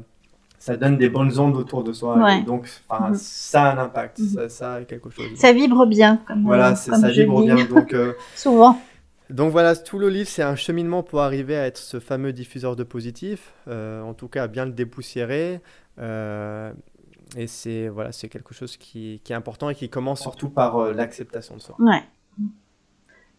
[0.59, 2.17] ça donne des bonnes ondes autour de soi.
[2.17, 2.39] Ouais.
[2.39, 3.13] Et donc, Mhm.
[3.15, 4.27] ça a un impact, Mhm.
[4.27, 5.25] ça, ça a quelque chose.
[5.35, 7.65] Ça vibre bien, comme, voilà, euh, comme ça vibre dis bien.
[7.69, 8.79] Donc, euh, souvent.
[9.29, 12.75] donc voilà, tout le livre, c'est un cheminement pour arriver à être ce fameux diffuseur
[12.75, 15.61] de positif, euh, en tout cas à bien le dépoussiérer.
[15.99, 16.71] euh,
[17.37, 20.77] et c'est voilà, c'est quelque chose qui, qui est important et qui commence surtout par
[20.77, 21.75] euh, l'acceptation de soi.
[21.79, 22.01] Ouais.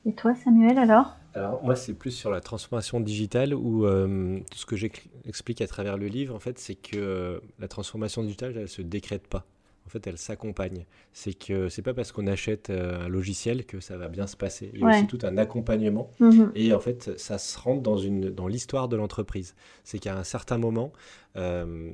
[0.06, 1.16] Et toi, Samuel, alors?
[1.34, 5.66] Alors moi c'est plus sur la transformation digitale où euh, tout ce que j'explique à
[5.66, 9.46] travers le livre en fait c'est que euh, la transformation digitale elle se décrète pas.
[9.86, 10.84] En fait elle s'accompagne.
[11.12, 14.36] C'est que c'est pas parce qu'on achète euh, un logiciel que ça va bien se
[14.36, 14.70] passer.
[14.74, 14.96] Il y a Ouais.
[14.98, 16.52] aussi tout un accompagnement Mhm.
[16.54, 19.54] et en fait ça se rentre dans une dans l'histoire de l'entreprise.
[19.84, 20.92] C'est qu'à un certain moment
[21.36, 21.92] euh,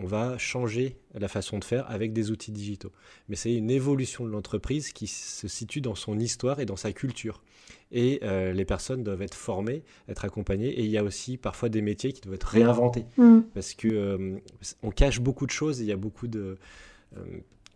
[0.00, 2.92] on va changer la façon de faire avec des outils digitaux.
[3.28, 6.92] Mais c'est une évolution de l'entreprise qui se situe dans son histoire et dans sa
[6.92, 7.42] culture.
[7.90, 10.68] Et euh, les personnes doivent être formées, être accompagnées.
[10.68, 13.06] Et il y a aussi parfois des métiers qui doivent être réinventés.
[13.16, 13.44] Mhm.
[13.54, 14.38] Parce que euh,
[14.82, 15.80] on cache beaucoup de choses.
[15.80, 16.58] et Il y a beaucoup de,
[17.16, 17.20] euh,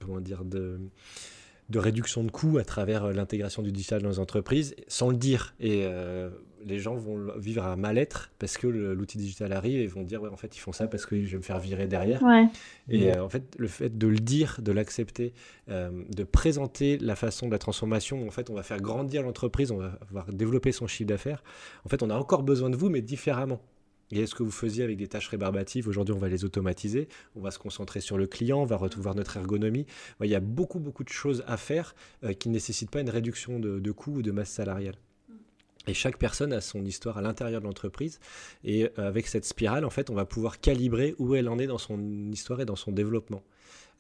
[0.01, 0.79] comment dire, de,
[1.71, 5.17] de réduction de coûts à travers euh, l'intégration du digital dans les entreprises, sans le
[5.17, 5.55] dire.
[5.59, 6.31] Et euh,
[6.65, 10.29] les gens vont vivre un mal-être parce que l'outil digital arrive et vont dire, ouais,
[10.29, 12.23] en fait, ils font ça parce que je vais me faire virer derrière.
[12.23, 12.47] Ouais.
[12.89, 15.33] Et euh, en fait, le fait de le dire, de l'accepter,
[15.69, 19.71] euh, de présenter la façon de la transformation, en fait, on va faire grandir l'entreprise,
[19.71, 21.43] on va, va développer son chiffre d'affaires.
[21.85, 23.61] En fait, on a encore besoin de vous, mais différemment.
[24.11, 27.41] et ce que vous faisiez avec des tâches rébarbatives, aujourd'hui on va les automatiser, on
[27.41, 29.87] va se concentrer sur le client, on va retrouver notre ergonomie.
[30.23, 31.95] Il y a beaucoup beaucoup de choses à faire
[32.25, 34.97] euh, qui ne nécessitent pas une réduction de, de coûts ou de masse salariale.
[35.87, 38.21] Et chaque personne a son histoire à l'intérieur de l'entreprise.
[38.65, 41.67] Et euh, avec cette spirale, en fait, on va pouvoir calibrer où elle en est
[41.67, 43.43] dans son histoire et dans son développement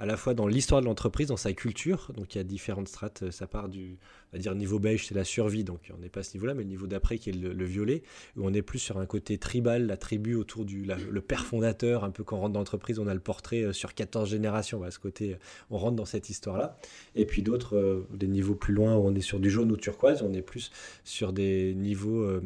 [0.02, 2.10] à la fois dans l'histoire de l'entreprise, dans sa culture.
[2.16, 3.30] Donc il y a différentes strates.
[3.30, 3.98] Ça part du
[4.32, 5.62] on va dire niveau beige, c'est la survie.
[5.62, 8.02] Donc on n'est pas à ce niveau-là, mais le niveau d'après qui est le, violet,
[8.36, 12.02] où on est plus sur un côté tribal, la tribu autour du le père fondateur.
[12.02, 14.82] Un peu quand on rentre dans l'entreprise, on a le portrait euh, sur 14 générations.
[14.90, 15.36] Ce côté,
[15.70, 16.76] on rentre dans cette histoire-là.
[17.14, 19.76] Et puis d'autres, euh, des niveaux plus loin, où on est sur du jaune ou
[19.76, 20.72] turquoise, on est plus
[21.04, 22.40] sur des niveaux euh,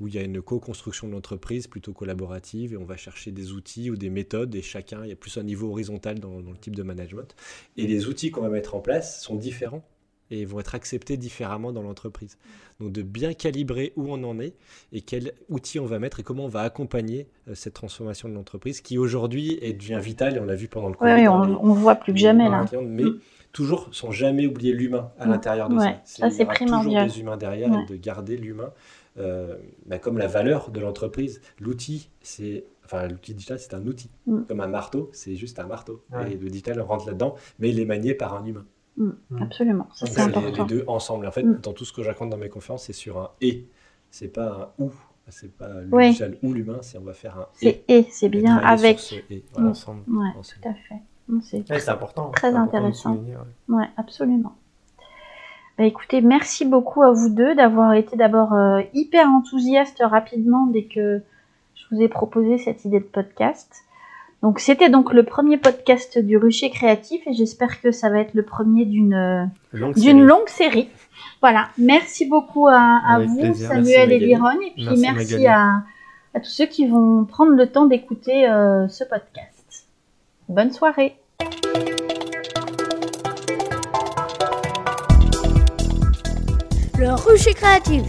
[0.00, 3.52] où il y a une co-construction de l'entreprise plutôt collaborative et on va chercher des
[3.52, 6.56] outils ou des méthodes et chacun, il y a plus un niveau horizontal dans, le
[6.58, 7.34] type de management.
[7.76, 9.84] Et les outils qu'on va mettre en place sont différents
[10.30, 12.38] et vont être acceptés différemment dans l'entreprise.
[12.78, 14.54] Donc de bien calibrer où on en est
[14.92, 18.34] et quels outils on va mettre et comment on va accompagner euh, cette transformation de
[18.34, 21.12] l'entreprise qui aujourd'hui devient vitale et on l'a vu pendant le Covid.
[21.12, 22.64] Oui, on, ne voit plus que jamais là.
[22.72, 23.20] mais mm.
[23.52, 26.00] Toujours sans jamais oublier l'humain à l'intérieur de ça.
[26.04, 27.06] Ça c'est primordial.
[27.06, 28.72] Toujours des humains derrière et de garder l'humain
[29.18, 31.40] euh, bah, comme la valeur de l'entreprise.
[31.58, 34.10] L'outil, c'est enfin l'outil digital, c'est un outil.
[34.26, 34.42] Mm.
[34.48, 36.04] Comme un marteau, c'est juste un marteau.
[36.28, 38.64] Et le digital rentre là-dedans, mais il est manié par un humain.
[38.96, 39.10] Mm.
[39.30, 39.42] Mm.
[39.42, 40.64] Absolument, c'est important.
[40.64, 41.26] Les, deux ensemble.
[41.26, 43.66] En fait, dans tout ce que je raconte dans mes conférences, c'est sur un et.
[44.10, 44.92] C'est pas un ou.
[45.28, 47.84] C'est pas le digital ou l'humain, c'est on va faire un et.
[47.86, 49.24] C'est et, c'est bien avec.
[49.30, 50.02] Et, ensemble.
[50.08, 51.02] Ouais, tout à fait.
[51.42, 52.30] C'est important.
[52.30, 53.16] Très intéressant.
[53.68, 54.54] ouais, absolument.
[55.78, 60.84] Bah, écoutez, merci beaucoup à vous deux d'avoir été d'abord euh, hyper enthousiaste rapidement dès
[60.84, 61.22] que
[61.74, 63.84] je vous ai proposé cette idée de podcast.
[64.42, 68.34] Donc c'était donc le premier podcast du Rucher Créatif et j'espère que ça va être
[68.34, 69.50] le premier d'une
[69.96, 70.88] d'une longue série.
[71.40, 75.82] Voilà, merci beaucoup à, vous Samuel et Liron et puis merci, à,
[76.34, 79.86] tous ceux qui vont prendre le temps d'écouter euh, ce podcast.
[80.48, 81.19] Bonne soirée.
[87.10, 88.04] Le Rucher Créatif,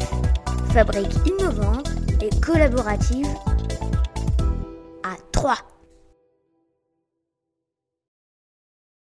[0.73, 1.89] fabrique innovante
[2.21, 3.50] et collaborative à 3.